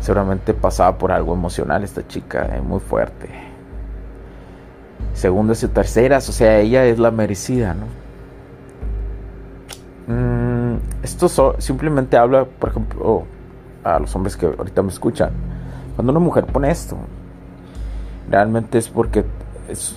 seguramente 0.00 0.54
pasaba 0.54 0.96
por 0.96 1.10
algo 1.10 1.34
emocional 1.34 1.82
esta 1.82 2.06
chica, 2.06 2.54
eh, 2.54 2.60
muy 2.60 2.78
fuerte. 2.78 3.28
Segundas 5.14 5.60
y 5.64 5.66
terceras, 5.66 6.28
o 6.28 6.32
sea, 6.32 6.60
ella 6.60 6.84
es 6.84 7.00
la 7.00 7.10
merecida, 7.10 7.74
¿no? 7.74 7.86
Mm, 10.06 10.78
esto 11.02 11.56
simplemente 11.58 12.16
habla, 12.16 12.44
por 12.44 12.68
ejemplo, 12.68 13.24
a 13.82 13.98
los 13.98 14.14
hombres 14.14 14.36
que 14.36 14.46
ahorita 14.46 14.82
me 14.82 14.90
escuchan. 14.90 15.32
Cuando 15.96 16.12
una 16.12 16.20
mujer 16.20 16.46
pone 16.46 16.70
esto, 16.70 16.96
realmente 18.30 18.78
es 18.78 18.88
porque 18.88 19.24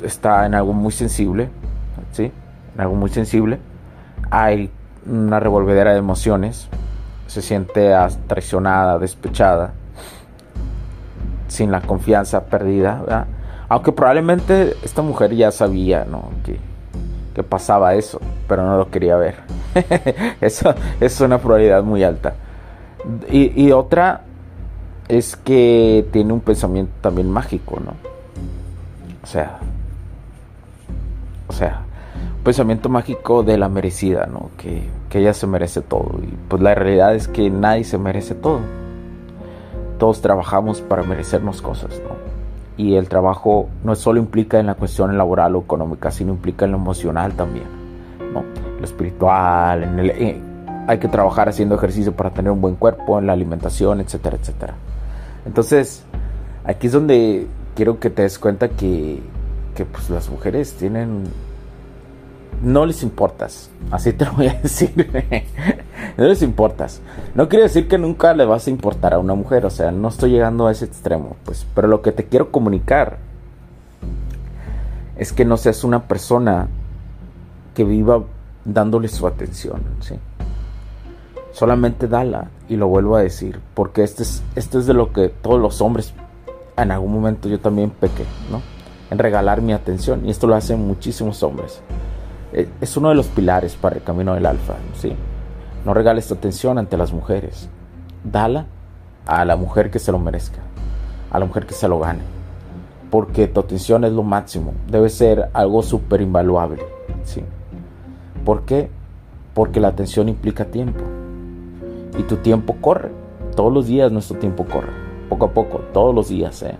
está 0.01 0.48
en 0.48 0.55
algo 0.55 0.74
muy 0.74 0.91
sensible, 0.91 1.50
¿sí? 2.12 2.31
Algo 2.77 2.96
muy 2.96 3.10
sensible, 3.10 3.60
hay 4.29 4.69
una 5.05 5.39
revolvedera 5.39 5.93
de 5.93 6.00
emociones, 6.00 6.67
se 7.27 7.41
siente 7.41 7.93
traicionada, 8.27 9.00
despechada, 9.00 9.74
sin 11.48 11.72
la 11.72 11.81
confianza 11.81 12.46
perdida, 12.46 13.27
aunque 13.69 13.91
probablemente 13.91 14.75
esta 14.84 15.01
mujer 15.01 15.34
ya 15.36 15.51
sabía 15.51 16.05
que, 16.43 16.60
que 17.34 17.43
pasaba 17.43 17.96
eso, 17.96 18.19
pero 18.48 18.63
no 18.63 18.77
lo 18.77 18.89
quería 18.89 19.15
ver. 19.17 19.36
eso 20.41 20.74
es 21.00 21.19
una 21.22 21.38
probabilidad 21.38 21.84
muy 21.84 22.03
alta. 22.03 22.34
Y, 23.29 23.62
y, 23.62 23.72
otra 23.72 24.22
es 25.07 25.36
que 25.36 26.05
tiene 26.12 26.34
un 26.34 26.41
pensamiento 26.41 26.91
también 27.00 27.29
mágico, 27.31 27.79
¿no? 27.79 27.93
O 29.24 29.27
sea, 29.27 29.60
o 31.48 31.53
sea, 31.53 31.81
pensamiento 32.48 32.88
mágico 32.88 33.44
de 33.44 33.58
la 33.58 33.68
merecida, 33.68 34.25
¿no? 34.25 34.51
Que, 34.58 34.82
ella 35.12 35.34
se 35.34 35.48
merece 35.48 35.82
todo. 35.82 36.12
Y 36.24 36.27
pues 36.48 36.62
la 36.62 36.75
realidad 36.75 37.13
es 37.13 37.27
que 37.27 37.50
nadie 37.50 37.84
se 37.84 37.98
merece 37.98 38.36
todo. 38.36 38.60
todos 39.98 40.22
trabajamos 40.22 40.80
para 40.80 41.04
merecernos 41.04 41.62
cosas. 41.62 42.01
Y 42.77 42.96
el 42.96 43.10
trabajo 43.10 43.68
no 43.84 43.96
solo 43.96 44.20
implica 44.20 44.60
en 44.60 44.68
la 44.68 44.75
cuestión 44.75 45.18
laboral 45.18 45.56
o 45.56 45.62
económica, 45.62 46.10
sino 46.10 46.32
implica 46.32 46.63
en 46.63 46.72
lo 46.72 46.77
emocional 46.77 47.34
también, 47.34 47.66
¿no? 48.32 48.44
Lo 48.80 48.86
espiritual, 48.86 49.84
en 49.84 50.00
el, 50.00 50.10
eh, 50.12 50.42
hay 50.88 51.00
que 51.00 51.10
trabajar 51.10 51.50
haciendo 51.50 51.75
ejercicio 51.75 52.13
para 52.13 52.30
tener 52.30 52.51
un 52.51 52.62
buen 52.62 52.75
cuerpo, 52.75 53.20
en 53.20 53.27
la 53.27 53.34
alimentación, 53.34 54.00
etcétera, 54.00 54.38
etcétera. 54.39 54.75
Entonces, 55.46 56.04
aquí 56.63 56.88
es 56.88 56.94
donde 56.94 57.48
quiero 57.75 58.00
que 58.00 58.10
te 58.10 58.22
des 58.22 58.39
cuenta 58.39 58.70
que, 58.70 59.20
que 59.75 59.84
pues, 59.84 60.10
las 60.10 60.30
mujeres 60.30 60.75
tienen 60.75 61.24
no 62.62 62.86
les 62.86 63.04
importas. 63.04 63.70
Así 63.92 64.14
te 64.14 64.26
lo 64.26 64.34
voy 64.34 64.48
a 64.48 64.54
decir. 64.54 64.94
no 66.18 66.26
les 66.26 66.42
importas. 66.42 67.02
No 67.36 67.48
quiere 67.48 67.64
decir 67.64 67.88
que 67.88 67.98
nunca 67.98 68.34
le 68.34 68.46
vas 68.46 68.68
a 68.68 68.70
importar 68.70 69.14
a 69.14 69.20
una 69.20 69.36
mujer. 69.36 69.66
O 69.66 69.70
sea, 69.70 69.92
no 69.92 70.08
estoy 70.08 70.32
llegando 70.32 70.68
a 70.68 70.72
ese 70.72 70.86
extremo. 70.86 71.36
Pues, 71.46 71.66
pero 71.74 71.88
lo 71.88 72.02
que 72.02 72.12
te 72.12 72.26
quiero 72.26 72.52
comunicar 72.52 73.18
es 75.18 75.34
que 75.34 75.46
no 75.46 75.58
seas 75.58 75.84
una 75.84 76.08
persona 76.08 76.68
que 77.74 77.84
viva 77.84 78.24
dándole 78.66 79.08
su 79.08 79.28
atención. 79.28 79.82
¿sí? 80.00 80.16
Solamente 81.52 82.08
dala. 82.08 82.50
Y 82.70 82.76
lo 82.76 82.88
vuelvo 82.88 83.16
a 83.16 83.22
decir. 83.22 83.60
Porque 83.74 84.04
este 84.04 84.24
es, 84.24 84.44
esto 84.56 84.80
es 84.80 84.88
de 84.88 84.94
lo 84.94 85.14
que 85.14 85.30
todos 85.30 85.60
los 85.62 85.82
hombres 85.82 86.14
en 86.78 86.92
algún 86.92 87.12
momento 87.12 87.50
yo 87.50 87.60
también 87.60 87.90
pequé, 87.90 88.24
¿no? 88.52 88.62
En 89.10 89.18
regalar 89.18 89.62
mi 89.62 89.74
atención. 89.74 90.26
Y 90.26 90.30
esto 90.30 90.48
lo 90.48 90.56
hacen 90.56 90.86
muchísimos 90.86 91.42
hombres. 91.42 91.82
Eh, 92.54 92.70
es 92.80 92.96
uno 92.98 93.10
de 93.10 93.16
los 93.16 93.27
pilares 93.27 93.75
para 93.75 93.96
el 93.98 94.04
camino 94.04 94.34
del 94.34 94.46
alfa. 94.46 94.75
¿sí? 94.94 95.13
No 95.86 95.94
regales 95.94 96.27
tu 96.27 96.34
atención 96.34 96.77
ante 96.77 96.98
las 96.98 97.13
mujeres. 97.13 97.70
Dala 98.24 98.66
a 99.25 99.46
la 99.46 99.56
mujer 99.56 99.92
que 99.92 100.00
se 100.00 100.12
lo 100.12 100.20
merezca, 100.20 100.60
a 101.32 101.39
la 101.39 101.46
mujer 101.46 101.66
que 101.66 101.74
se 101.74 101.88
lo 101.88 102.00
gane. 102.00 102.22
Porque 103.10 103.48
tu 103.48 103.60
atención 103.60 104.04
es 104.04 104.12
lo 104.12 104.24
máximo. 104.24 104.74
Debe 104.89 105.10
ser 105.10 105.50
algo 105.54 105.82
súper 105.82 106.22
invaluable. 106.22 106.84
¿sí? 107.24 107.44
¿Por 108.44 108.63
qué? 108.63 108.89
Porque 109.54 109.80
la 109.80 109.89
atención 109.89 110.30
implica 110.30 110.66
tiempo. 110.66 111.04
Y 112.18 112.24
tu 112.24 112.38
tiempo 112.38 112.75
corre. 112.82 113.12
Todos 113.56 113.74
los 113.74 113.88
días 113.88 114.12
nuestro 114.12 114.38
tiempo 114.38 114.66
corre. 114.66 114.92
Poco 115.30 115.46
a 115.46 115.51
poco, 115.51 115.80
todos 115.94 116.13
los 116.13 116.30
días. 116.30 116.62
¿eh? 116.63 116.75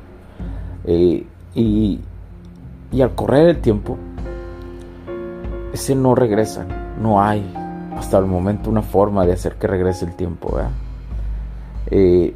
Eh, 0.86 1.26
y, 1.56 2.00
y 2.92 3.02
al 3.02 3.16
correr 3.16 3.50
el 3.50 3.60
tiempo, 3.60 3.98
ese 5.78 5.96
no 5.96 6.16
regresa. 6.16 6.66
No 7.00 7.22
hay 7.22 7.54
hasta 7.96 8.18
el 8.18 8.26
momento 8.26 8.70
una 8.70 8.82
forma 8.82 9.26
de 9.26 9.34
hacer 9.34 9.56
que 9.56 9.68
regrese 9.68 10.06
el 10.06 10.16
tiempo. 10.16 10.58
Eh, 11.88 12.36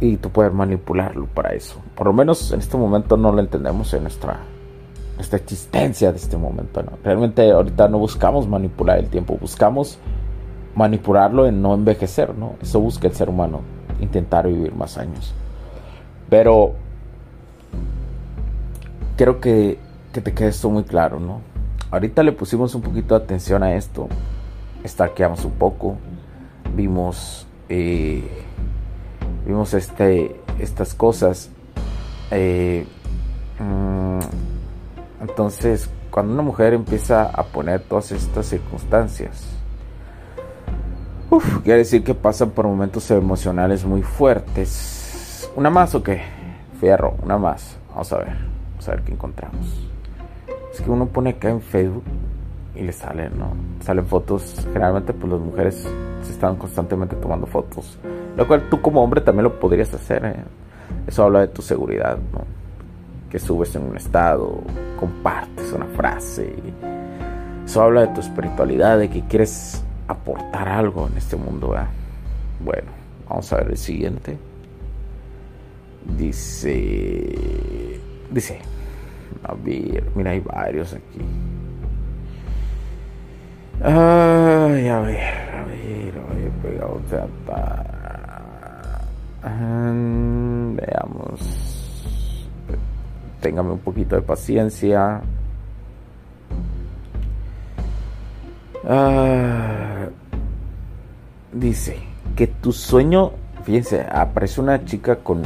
y 0.00 0.16
tú 0.16 0.30
puedes 0.30 0.52
manipularlo 0.52 1.26
para 1.26 1.54
eso. 1.54 1.80
Por 1.94 2.06
lo 2.06 2.12
menos 2.12 2.52
en 2.52 2.60
este 2.60 2.76
momento 2.76 3.16
no 3.16 3.32
lo 3.32 3.40
entendemos 3.40 3.92
en 3.94 4.02
nuestra, 4.02 4.40
nuestra 5.16 5.38
existencia 5.38 6.12
de 6.12 6.18
este 6.18 6.36
momento. 6.36 6.82
¿no? 6.82 6.92
Realmente 7.02 7.50
ahorita 7.50 7.88
no 7.88 7.98
buscamos 7.98 8.46
manipular 8.46 8.98
el 8.98 9.08
tiempo, 9.08 9.36
buscamos 9.40 9.98
manipularlo 10.74 11.46
en 11.46 11.60
no 11.62 11.74
envejecer. 11.74 12.34
¿no? 12.34 12.56
Eso 12.62 12.78
busca 12.80 13.08
el 13.08 13.14
ser 13.14 13.30
humano, 13.30 13.62
intentar 14.00 14.46
vivir 14.46 14.74
más 14.74 14.98
años. 14.98 15.34
Pero 16.28 16.74
quiero 19.16 19.40
que, 19.40 19.78
que 20.12 20.20
te 20.20 20.32
quede 20.32 20.48
esto 20.48 20.70
muy 20.70 20.84
claro, 20.84 21.18
¿no? 21.18 21.49
Ahorita 21.90 22.22
le 22.22 22.30
pusimos 22.32 22.74
un 22.74 22.82
poquito 22.82 23.18
de 23.18 23.24
atención 23.24 23.62
a 23.64 23.74
esto. 23.74 24.08
Estarqueamos 24.84 25.44
un 25.44 25.52
poco. 25.52 25.96
Vimos. 26.74 27.46
Eh, 27.68 28.22
vimos 29.44 29.74
este, 29.74 30.40
estas 30.60 30.94
cosas. 30.94 31.50
Eh, 32.30 32.86
mm, 33.58 34.20
entonces, 35.22 35.90
cuando 36.12 36.32
una 36.32 36.42
mujer 36.42 36.74
empieza 36.74 37.24
a 37.24 37.42
poner 37.42 37.80
todas 37.80 38.12
estas 38.12 38.46
circunstancias, 38.46 39.46
quiere 41.64 41.78
decir 41.78 42.04
que 42.04 42.14
pasan 42.14 42.50
por 42.50 42.66
momentos 42.66 43.10
emocionales 43.10 43.84
muy 43.84 44.02
fuertes. 44.02 45.50
¿Una 45.56 45.70
más 45.70 45.96
o 45.96 46.04
qué? 46.04 46.22
Fierro, 46.80 47.16
una 47.20 47.36
más. 47.36 47.76
Vamos 47.90 48.12
a 48.12 48.18
ver. 48.18 48.36
Vamos 48.70 48.88
a 48.88 48.90
ver 48.92 49.02
qué 49.02 49.12
encontramos 49.12 49.89
que 50.80 50.90
uno 50.90 51.06
pone 51.06 51.30
acá 51.30 51.50
en 51.50 51.60
Facebook 51.60 52.04
y 52.74 52.82
le 52.82 52.92
salen, 52.92 53.38
¿no? 53.38 53.52
Salen 53.80 54.06
fotos, 54.06 54.66
generalmente 54.72 55.12
pues 55.12 55.32
las 55.32 55.40
mujeres 55.40 55.88
se 56.22 56.32
están 56.32 56.56
constantemente 56.56 57.16
tomando 57.16 57.46
fotos, 57.46 57.98
lo 58.36 58.46
cual 58.46 58.68
tú 58.68 58.80
como 58.80 59.02
hombre 59.02 59.20
también 59.20 59.44
lo 59.44 59.58
podrías 59.58 59.92
hacer, 59.94 60.24
¿eh? 60.24 60.36
Eso 61.06 61.24
habla 61.24 61.40
de 61.40 61.48
tu 61.48 61.62
seguridad, 61.62 62.18
¿no? 62.32 62.44
Que 63.30 63.38
subes 63.38 63.74
en 63.76 63.82
un 63.82 63.96
estado, 63.96 64.60
compartes 64.98 65.72
una 65.72 65.86
frase, 65.86 66.54
eso 67.64 67.82
habla 67.82 68.02
de 68.02 68.08
tu 68.08 68.20
espiritualidad, 68.20 68.98
de 68.98 69.08
que 69.08 69.22
quieres 69.22 69.84
aportar 70.08 70.68
algo 70.68 71.06
en 71.06 71.16
este 71.16 71.36
mundo, 71.36 71.76
¿eh? 71.76 71.86
Bueno, 72.64 72.90
vamos 73.28 73.52
a 73.52 73.56
ver 73.56 73.70
el 73.70 73.76
siguiente. 73.76 74.36
Dice, 76.16 78.00
dice, 78.30 78.58
a 79.42 79.54
ver, 79.54 80.04
mira, 80.14 80.30
hay 80.32 80.40
varios 80.40 80.92
aquí. 80.92 81.20
Ay, 83.82 84.88
a 84.88 85.00
ver, 85.00 85.50
a 85.54 85.64
ver, 85.64 86.14
a 86.18 86.62
pegar 86.62 86.84
otra. 86.84 87.26
veamos. 90.74 91.40
Téngame 93.40 93.72
un 93.72 93.78
poquito 93.78 94.16
de 94.16 94.22
paciencia. 94.22 95.22
Ah, 98.86 100.08
dice 101.52 101.98
que 102.36 102.46
tu 102.46 102.72
sueño, 102.72 103.32
fíjense, 103.64 104.06
aparece 104.10 104.60
una 104.60 104.84
chica 104.84 105.16
con, 105.16 105.42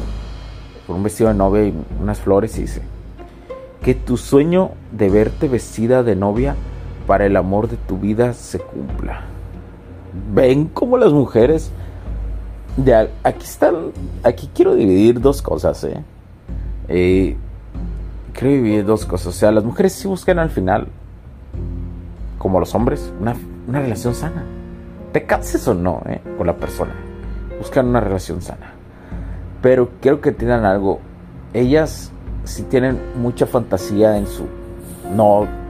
con 0.87 0.97
un 0.97 1.03
vestido 1.03 1.29
de 1.31 1.37
novia 1.37 1.65
y 1.65 1.75
unas 2.01 2.21
flores 2.21 2.57
y 2.59 2.63
dice, 2.63 2.83
que 3.85 3.95
tu 3.95 4.17
sueño 4.17 4.71
de 4.93 5.11
verte 5.11 5.47
vestida 5.47 6.03
de 6.03 6.17
novia 6.17 6.57
para 7.07 7.27
el 7.27 7.37
amor 7.37 7.69
de 7.69 7.77
tu 7.77 7.99
vida 7.99 8.33
se 8.33 8.59
cumpla. 8.59 9.25
Ven 10.33 10.67
como 10.67 10.97
las 10.97 11.13
mujeres. 11.13 11.71
De 12.79 12.95
aquí 12.95 13.45
están. 13.45 13.93
Aquí 14.23 14.51
quiero 14.55 14.75
dividir 14.75 15.21
dos 15.21 15.43
cosas, 15.43 15.85
¿eh? 15.85 16.03
¿eh? 16.89 17.37
Quiero 18.33 18.55
dividir 18.55 18.87
dos 18.87 19.05
cosas. 19.05 19.27
O 19.29 19.33
sea, 19.33 19.53
las 19.53 19.65
mujeres 19.65 19.93
sí 19.93 20.09
buscan 20.09 20.39
al 20.39 20.51
final, 20.51 20.89
como 22.39 22.59
los 22.59 22.75
hombres, 22.75 23.13
una, 23.21 23.37
una 23.69 23.81
relación 23.81 24.15
sana. 24.15 24.45
Te 25.13 25.27
cases 25.27 25.69
o 25.69 25.75
no, 25.75 26.01
¿eh? 26.07 26.23
Con 26.39 26.47
la 26.47 26.57
persona. 26.57 26.95
Buscan 27.59 27.87
una 27.87 28.01
relación 28.01 28.41
sana. 28.41 28.73
Pero 29.61 29.91
quiero 30.01 30.23
que 30.23 30.33
tengan 30.33 30.65
algo. 30.65 31.01
Ellas 31.53 32.14
si 32.45 32.63
tienen 32.65 32.99
mucha 33.17 33.47
fantasía 33.47 34.17
en 34.17 34.27
su 34.27 34.47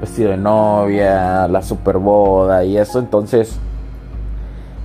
vestido 0.00 0.30
de 0.30 0.36
novia, 0.36 1.48
la 1.48 1.62
super 1.62 1.98
boda 1.98 2.64
y 2.64 2.76
eso, 2.76 2.98
entonces 2.98 3.58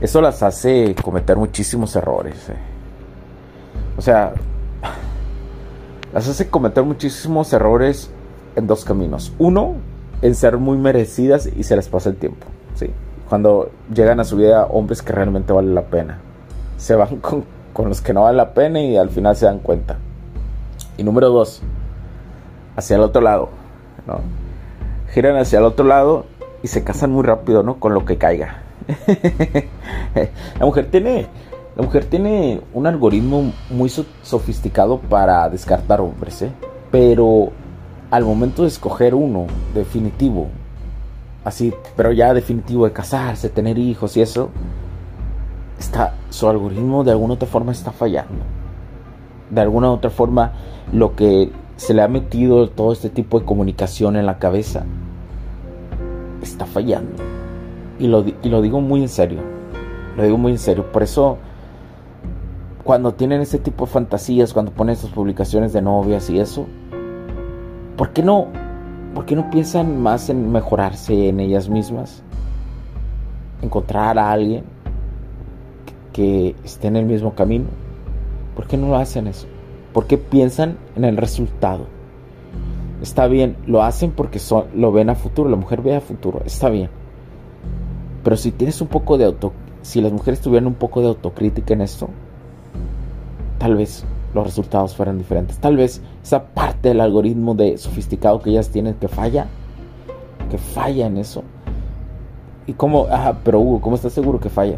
eso 0.02 0.22
las 0.22 0.44
hace 0.44 0.96
cometer 1.04 1.38
muchísimos 1.38 1.96
errores. 1.96 2.50
Eh. 2.50 2.56
O 3.98 4.02
sea, 4.02 4.34
las 6.14 6.28
hace 6.28 6.50
cometer 6.50 6.84
muchísimos 6.84 7.52
errores 7.54 8.10
en 8.56 8.68
dos 8.68 8.86
caminos. 8.86 9.34
Uno, 9.40 9.76
en 10.22 10.36
ser 10.36 10.58
muy 10.58 10.78
merecidas 10.78 11.48
y 11.48 11.64
se 11.64 11.76
les 11.76 11.88
pasa 11.88 12.10
el 12.10 12.16
tiempo. 12.16 12.48
¿sí? 12.76 12.92
Cuando 13.28 13.72
llegan 13.94 14.20
a 14.20 14.24
su 14.24 14.38
vida 14.38 14.66
hombres 14.66 15.02
que 15.02 15.14
realmente 15.14 15.54
valen 15.54 15.76
la 15.76 15.84
pena. 15.84 16.20
Se 16.78 16.96
van 16.96 17.18
con, 17.18 17.44
con 17.74 17.90
los 17.90 18.02
que 18.02 18.14
no 18.14 18.24
valen 18.24 18.38
la 18.38 18.54
pena 18.54 18.82
y 18.82 18.98
al 18.98 19.10
final 19.10 19.36
se 19.36 19.46
dan 19.46 19.60
cuenta. 19.60 19.98
Y 20.98 21.04
número 21.04 21.30
dos, 21.30 21.62
hacia 22.80 22.96
el 22.96 23.02
otro 23.02 23.22
lado, 23.22 23.50
¿no? 24.08 24.20
Giran 25.14 25.38
hacia 25.38 25.60
el 25.60 25.66
otro 25.66 25.86
lado 25.86 26.26
y 26.64 26.68
se 26.68 26.84
casan 26.84 27.12
muy 27.12 27.24
rápido, 27.24 27.64
¿no? 27.64 27.80
Con 27.80 27.94
lo 27.94 28.06
que 28.06 28.18
caiga. 28.18 28.64
la 30.60 30.66
mujer 30.66 30.90
tiene 30.90 31.28
la 31.80 31.86
mujer 31.86 32.04
tiene 32.04 32.60
un 32.74 32.88
algoritmo 32.88 33.54
muy 33.70 33.90
sofisticado 33.90 35.00
para 35.00 35.48
descartar 35.48 36.02
hombres, 36.02 36.42
¿eh? 36.42 36.52
Pero 36.92 37.52
al 38.12 38.26
momento 38.26 38.64
de 38.64 38.68
escoger 38.68 39.16
uno 39.16 39.46
definitivo, 39.74 40.48
así, 41.46 41.74
pero 41.96 42.12
ya 42.12 42.34
definitivo 42.34 42.84
de 42.86 42.92
casarse, 42.92 43.48
tener 43.48 43.78
hijos 43.78 44.18
y 44.18 44.22
eso, 44.22 44.50
está 45.80 46.16
su 46.30 46.50
algoritmo 46.50 47.06
de 47.06 47.12
alguna 47.12 47.36
otra 47.36 47.48
forma 47.48 47.72
está 47.72 47.94
fallando. 47.94 48.44
De 49.50 49.62
alguna 49.62 49.90
otra 49.90 50.10
forma 50.10 50.52
lo 50.92 51.16
que 51.16 51.50
se 51.80 51.94
le 51.94 52.02
ha 52.02 52.10
metido 52.10 52.70
todo 52.70 52.92
este 52.92 53.10
tipo 53.10 53.40
de 53.40 53.46
comunicación 53.46 54.18
en 54.18 54.26
la 54.26 54.38
cabeza, 54.38 54.84
está 56.42 56.66
fallando. 56.66 57.24
Y 57.98 58.08
lo, 58.08 58.26
y 58.28 58.50
lo 58.50 58.62
digo 58.62 58.82
muy 58.82 59.02
en 59.02 59.08
serio. 59.08 59.40
Lo 60.18 60.24
digo 60.24 60.38
muy 60.38 60.52
en 60.52 60.58
serio. 60.58 60.92
Por 60.92 61.04
eso 61.04 61.38
cuando 62.84 63.14
tienen 63.14 63.40
ese 63.40 63.60
tipo 63.60 63.86
de 63.86 63.92
fantasías, 63.92 64.52
cuando 64.54 64.74
ponen 64.74 64.98
sus 64.98 65.10
publicaciones 65.12 65.72
de 65.72 65.82
novias 65.82 66.30
y 66.30 66.42
eso, 66.42 66.68
¿por 67.96 68.10
qué 68.10 68.24
no, 68.24 68.48
por 69.16 69.26
qué 69.26 69.38
no 69.38 69.50
piensan 69.50 70.02
más 70.02 70.30
en 70.30 70.52
mejorarse 70.52 71.30
en 71.30 71.40
ellas 71.40 71.70
mismas? 71.70 72.24
Encontrar 73.62 74.20
a 74.20 74.34
alguien 74.34 74.66
que 76.12 76.58
esté 76.66 76.88
en 76.88 76.98
el 76.98 77.06
mismo 77.06 77.36
camino. 77.36 77.68
¿Por 78.54 78.68
qué 78.68 78.76
no 78.76 78.90
lo 78.90 78.98
hacen 78.98 79.28
eso? 79.28 79.48
¿Por 79.94 80.06
qué 80.08 80.18
piensan 80.18 80.78
en 80.96 81.04
el 81.04 81.18
resultado? 81.18 81.88
Está 83.02 83.28
bien, 83.28 83.56
lo 83.66 83.82
hacen 83.82 84.12
porque 84.12 84.40
son, 84.40 84.66
lo 84.76 84.92
ven 84.92 85.10
a 85.10 85.16
futuro, 85.16 85.50
la 85.50 85.56
mujer 85.56 85.82
ve 85.82 85.96
a 85.96 86.02
futuro, 86.02 86.42
está 86.46 86.70
bien. 86.70 86.90
Pero 88.24 88.36
si 88.36 88.52
tienes 88.52 88.82
un 88.82 88.88
poco 88.88 89.18
de 89.18 89.26
auto, 89.26 89.54
si 89.82 90.02
las 90.02 90.12
mujeres 90.12 90.42
tuvieran 90.42 90.68
un 90.68 90.74
poco 90.74 91.02
de 91.02 91.08
autocrítica 91.08 91.74
en 91.74 91.82
esto, 91.82 92.10
tal 93.58 93.76
vez 93.76 94.06
los 94.34 94.44
resultados 94.44 94.96
fueran 94.96 95.18
diferentes. 95.18 95.58
Tal 95.58 95.78
vez 95.78 96.02
esa 96.22 96.46
parte 96.46 96.90
del 96.90 97.02
algoritmo 97.02 97.56
de 97.56 97.78
sofisticado 97.78 98.42
que 98.42 98.52
ellas 98.52 98.70
tienen 98.70 98.96
que 98.96 99.08
falla, 99.08 99.48
que 100.52 100.58
falla 100.58 101.08
en 101.08 101.18
eso. 101.18 101.44
Y 102.68 102.74
cómo, 102.74 103.08
ah, 103.10 103.38
pero 103.44 103.60
Hugo, 103.60 103.82
¿cómo 103.82 103.96
estás 103.96 104.14
seguro 104.14 104.40
que 104.40 104.50
falla? 104.50 104.78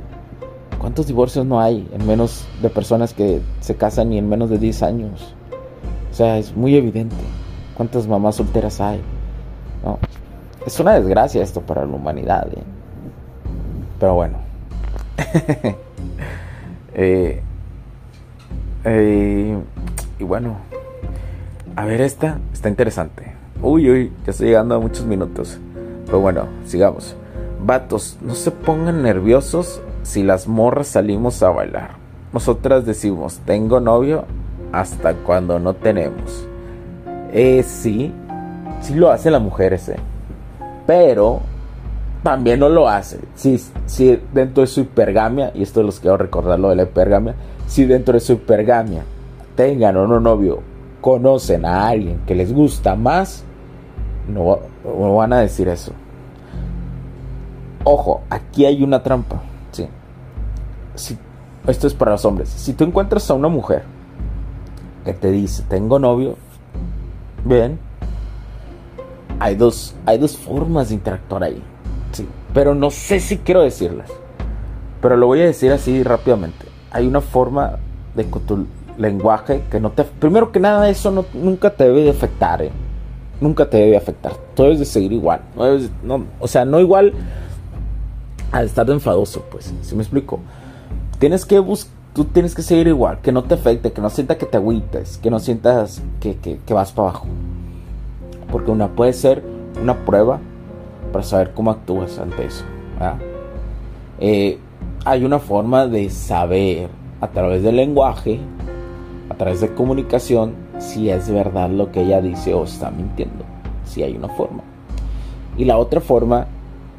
¿Cuántos 0.81 1.05
divorcios 1.05 1.45
no 1.45 1.61
hay 1.61 1.87
en 1.93 2.07
menos 2.07 2.43
de 2.59 2.67
personas 2.71 3.13
que 3.13 3.39
se 3.59 3.75
casan 3.75 4.11
y 4.13 4.17
en 4.17 4.27
menos 4.27 4.49
de 4.49 4.57
10 4.57 4.81
años? 4.81 5.35
O 6.11 6.13
sea, 6.15 6.39
es 6.39 6.57
muy 6.57 6.75
evidente. 6.75 7.15
¿Cuántas 7.77 8.07
mamás 8.07 8.37
solteras 8.37 8.81
hay? 8.81 8.99
No. 9.85 9.99
Es 10.65 10.79
una 10.79 10.93
desgracia 10.93 11.43
esto 11.43 11.61
para 11.61 11.85
la 11.85 11.95
humanidad. 11.95 12.47
¿eh? 12.51 12.63
Pero 13.99 14.15
bueno. 14.15 14.37
Eh, 16.93 17.41
eh, 18.83 19.57
y 20.19 20.23
bueno. 20.25 20.57
A 21.77 21.85
ver, 21.85 22.01
esta 22.01 22.39
está 22.51 22.67
interesante. 22.67 23.31
Uy, 23.61 23.89
uy, 23.89 24.11
ya 24.25 24.31
estoy 24.31 24.47
llegando 24.47 24.75
a 24.75 24.79
muchos 24.79 25.05
minutos. 25.05 25.57
Pero 26.05 26.19
bueno, 26.19 26.47
sigamos. 26.65 27.15
Vatos, 27.63 28.17
no 28.21 28.35
se 28.35 28.51
pongan 28.51 29.03
nerviosos 29.03 29.81
si 30.03 30.23
las 30.23 30.47
morras 30.47 30.87
salimos 30.87 31.41
a 31.43 31.49
bailar. 31.49 31.91
Nosotras 32.33 32.85
decimos, 32.85 33.39
tengo 33.45 33.79
novio 33.79 34.25
hasta 34.71 35.13
cuando 35.13 35.59
no 35.59 35.73
tenemos. 35.73 36.47
Eh, 37.33 37.63
sí, 37.63 38.13
sí 38.81 38.95
lo 38.95 39.11
hacen 39.11 39.33
las 39.33 39.41
mujeres, 39.41 39.89
eh. 39.89 39.97
Pero 40.87 41.41
también 42.23 42.59
no 42.59 42.69
lo 42.69 42.87
hace. 42.87 43.19
Si, 43.35 43.59
dentro 44.33 44.61
de 44.61 44.67
su 44.67 44.81
hipergamia, 44.81 45.51
y 45.53 45.63
esto 45.63 45.83
los 45.83 45.99
quiero 45.99 46.17
recordar 46.17 46.59
lo 46.59 46.69
de 46.69 46.75
la 46.77 46.83
hipergamia, 46.83 47.35
si 47.67 47.85
dentro 47.85 48.13
de 48.13 48.19
su 48.19 48.33
hipergamia 48.33 49.03
tengan 49.55 49.97
o 49.97 50.07
no 50.07 50.19
novio, 50.19 50.61
conocen 51.01 51.65
a 51.65 51.87
alguien 51.87 52.21
que 52.25 52.35
les 52.35 52.53
gusta 52.53 52.95
más, 52.95 53.43
no 54.27 55.15
van 55.15 55.33
a 55.33 55.39
decir 55.39 55.67
eso. 55.67 55.93
Ojo, 57.83 58.21
aquí 58.29 58.65
hay 58.65 58.83
una 58.83 59.01
trampa. 59.01 59.41
¿Sí? 61.01 61.17
Esto 61.67 61.87
es 61.87 61.93
para 61.93 62.11
los 62.11 62.25
hombres. 62.25 62.49
Si 62.49 62.73
tú 62.73 62.83
encuentras 62.83 63.29
a 63.29 63.33
una 63.33 63.47
mujer 63.47 63.83
que 65.05 65.13
te 65.13 65.31
dice, 65.31 65.63
tengo 65.67 65.99
novio, 65.99 66.35
bien, 67.45 67.79
hay 69.39 69.55
dos, 69.55 69.95
hay 70.05 70.17
dos 70.17 70.37
formas 70.37 70.89
de 70.89 70.95
interactuar 70.95 71.43
ahí. 71.43 71.61
Sí, 72.11 72.27
pero 72.53 72.75
no 72.75 72.89
sé 72.89 73.19
si 73.19 73.37
quiero 73.37 73.61
decirlas. 73.61 74.09
Pero 75.01 75.17
lo 75.17 75.27
voy 75.27 75.41
a 75.41 75.45
decir 75.45 75.71
así 75.71 76.03
rápidamente. 76.03 76.65
Hay 76.91 77.07
una 77.07 77.21
forma 77.21 77.77
de 78.15 78.25
que 78.25 78.39
tu 78.39 78.67
lenguaje 78.97 79.63
que 79.71 79.79
no 79.79 79.91
te... 79.91 80.03
Primero 80.03 80.51
que 80.51 80.59
nada, 80.59 80.89
eso 80.89 81.11
no, 81.11 81.25
nunca 81.33 81.71
te 81.71 81.85
debe 81.85 82.03
de 82.03 82.11
afectar, 82.11 82.61
¿eh? 82.61 82.71
Nunca 83.39 83.67
te 83.67 83.77
debe 83.77 83.97
afectar. 83.97 84.33
Tú 84.55 84.63
debes 84.63 84.79
de 84.79 84.85
seguir 84.85 85.13
igual. 85.13 85.41
No 86.03 86.23
o 86.39 86.47
sea, 86.47 86.65
no 86.65 86.79
igual 86.79 87.13
al 88.51 88.65
estar 88.65 88.87
enfadoso, 88.89 89.43
pues. 89.49 89.73
Si 89.81 89.95
me 89.95 90.03
explico? 90.03 90.39
Tienes 91.21 91.45
que 91.45 91.59
buscar 91.59 92.01
tú 92.13 92.25
tienes 92.25 92.55
que 92.55 92.61
seguir 92.61 92.87
igual, 92.87 93.19
que 93.21 93.31
no 93.31 93.43
te 93.43 93.53
afecte, 93.53 93.91
que 93.91 94.01
no 94.01 94.09
sienta 94.09 94.37
que 94.37 94.45
te 94.45 94.57
agüites, 94.57 95.17
que 95.17 95.29
no 95.29 95.39
sientas 95.39 96.01
que, 96.19 96.35
que, 96.35 96.73
vas 96.73 96.91
para 96.91 97.09
abajo. 97.09 97.27
Porque 98.51 98.71
una 98.71 98.89
puede 98.89 99.13
ser 99.13 99.43
una 99.81 99.95
prueba 100.05 100.39
para 101.11 101.23
saber 101.23 101.53
cómo 101.53 101.71
actúas 101.71 102.19
ante 102.19 102.45
eso. 102.45 102.65
Eh, 104.19 104.59
hay 105.05 105.23
una 105.23 105.39
forma 105.39 105.87
de 105.87 106.09
saber 106.09 106.89
a 107.21 107.27
través 107.29 107.63
del 107.63 107.77
lenguaje, 107.77 108.39
a 109.29 109.35
través 109.35 109.61
de 109.61 109.73
comunicación, 109.73 110.53
si 110.79 111.09
es 111.09 111.29
verdad 111.29 111.69
lo 111.69 111.91
que 111.91 112.01
ella 112.01 112.21
dice 112.21 112.53
o 112.53 112.65
está 112.65 112.91
mintiendo. 112.91 113.45
Si 113.85 114.03
hay 114.03 114.15
una 114.15 114.29
forma. 114.29 114.63
Y 115.57 115.65
la 115.65 115.77
otra 115.77 116.01
forma 116.01 116.47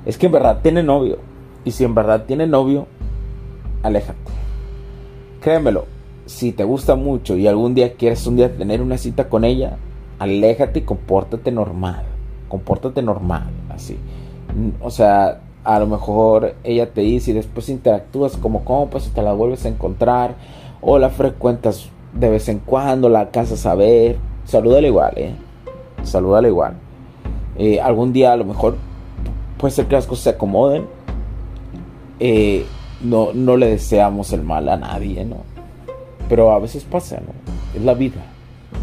es 0.07 0.17
que 0.17 0.27
en 0.27 0.33
verdad 0.33 0.61
tiene 0.63 0.83
novio. 0.83 1.19
Y 1.65 1.73
si 1.73 1.85
en 1.85 1.95
verdad 1.95 2.25
tiene 2.27 2.47
novio, 2.47 2.87
aléjate. 3.83 4.19
Créemelo, 5.41 5.87
si 6.27 6.53
te 6.53 6.65
gusta 6.65 6.95
mucho 6.95 7.37
y 7.37 7.47
algún 7.47 7.75
día 7.75 7.95
quieres 7.95 8.27
un 8.27 8.37
día 8.37 8.57
tener 8.57 8.81
una 8.81 8.99
cita 8.99 9.29
con 9.29 9.45
ella, 9.45 9.77
aléjate 10.19 10.81
y 10.81 10.83
compórtate 10.83 11.51
normal. 11.51 12.05
Compórtate 12.49 13.03
normal, 13.03 13.51
así. 13.71 13.99
O 14.81 14.91
sea, 14.91 15.41
a 15.65 15.79
lo 15.79 15.87
mejor 15.87 16.55
ella 16.65 16.93
te 16.93 17.01
dice 17.01 17.31
y 17.31 17.35
después 17.35 17.69
interactúas 17.69 18.37
como 18.37 18.65
compas 18.65 19.07
y 19.07 19.11
te 19.11 19.23
la 19.23 19.33
vuelves 19.33 19.65
a 19.65 19.69
encontrar 19.69 20.35
o 20.81 20.99
la 20.99 21.11
frecuentas 21.11 21.89
de 22.13 22.29
vez 22.29 22.49
en 22.49 22.59
cuando, 22.59 23.09
la 23.09 23.21
alcanzas 23.21 23.65
a 23.67 23.75
ver. 23.75 24.17
Salúdale 24.45 24.89
igual, 24.89 25.13
eh. 25.17 25.35
Salúdale 26.03 26.49
igual. 26.49 26.75
Eh, 27.59 27.81
algún 27.81 28.13
día 28.13 28.33
a 28.33 28.37
lo 28.37 28.45
mejor 28.45 28.77
puede 29.59 29.73
ser 29.73 29.87
que 29.87 29.95
las 29.95 30.07
cosas 30.07 30.25
se 30.25 30.31
acomoden. 30.31 30.87
Eh, 32.21 32.67
no, 33.03 33.33
no 33.33 33.57
le 33.57 33.69
deseamos 33.69 34.33
el 34.33 34.43
mal 34.43 34.69
a 34.69 34.77
nadie, 34.77 35.25
¿no? 35.25 35.39
Pero 36.29 36.53
a 36.53 36.59
veces 36.59 36.85
pasa, 36.85 37.21
¿no? 37.21 37.33
Es 37.79 37.85
la 37.85 37.95
vida, 37.95 38.23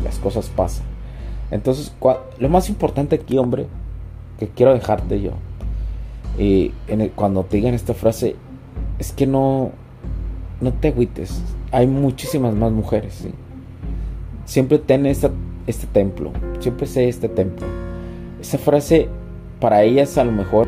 las 0.04 0.20
cosas 0.20 0.50
pasan. 0.50 0.86
Entonces, 1.52 1.94
lo 2.38 2.50
más 2.50 2.70
importante 2.70 3.16
aquí, 3.16 3.38
hombre, 3.38 3.68
que 4.38 4.48
quiero 4.48 4.74
dejarte 4.74 5.22
yo, 5.22 5.32
en 6.38 7.10
cuando 7.16 7.44
te 7.44 7.58
digan 7.58 7.74
esta 7.74 7.94
frase, 7.94 8.36
es 9.00 9.12
que 9.12 9.26
no, 9.26 9.72
no 10.62 10.74
te 10.74 10.90
agüites. 10.90 11.42
Hay 11.72 11.88
muchísimas 11.88 12.54
más 12.54 12.72
mujeres, 12.72 13.16
¿sí? 13.16 13.32
Siempre 14.46 14.80
ten 14.80 15.06
esta, 15.06 15.32
este 15.68 15.88
templo, 15.88 16.32
siempre 16.60 16.88
sé 16.88 17.10
este 17.10 17.30
templo. 17.30 17.66
Esa 18.42 18.58
frase, 18.58 19.10
para 19.60 19.84
ellas 19.84 20.18
a 20.18 20.24
lo 20.24 20.32
mejor... 20.32 20.68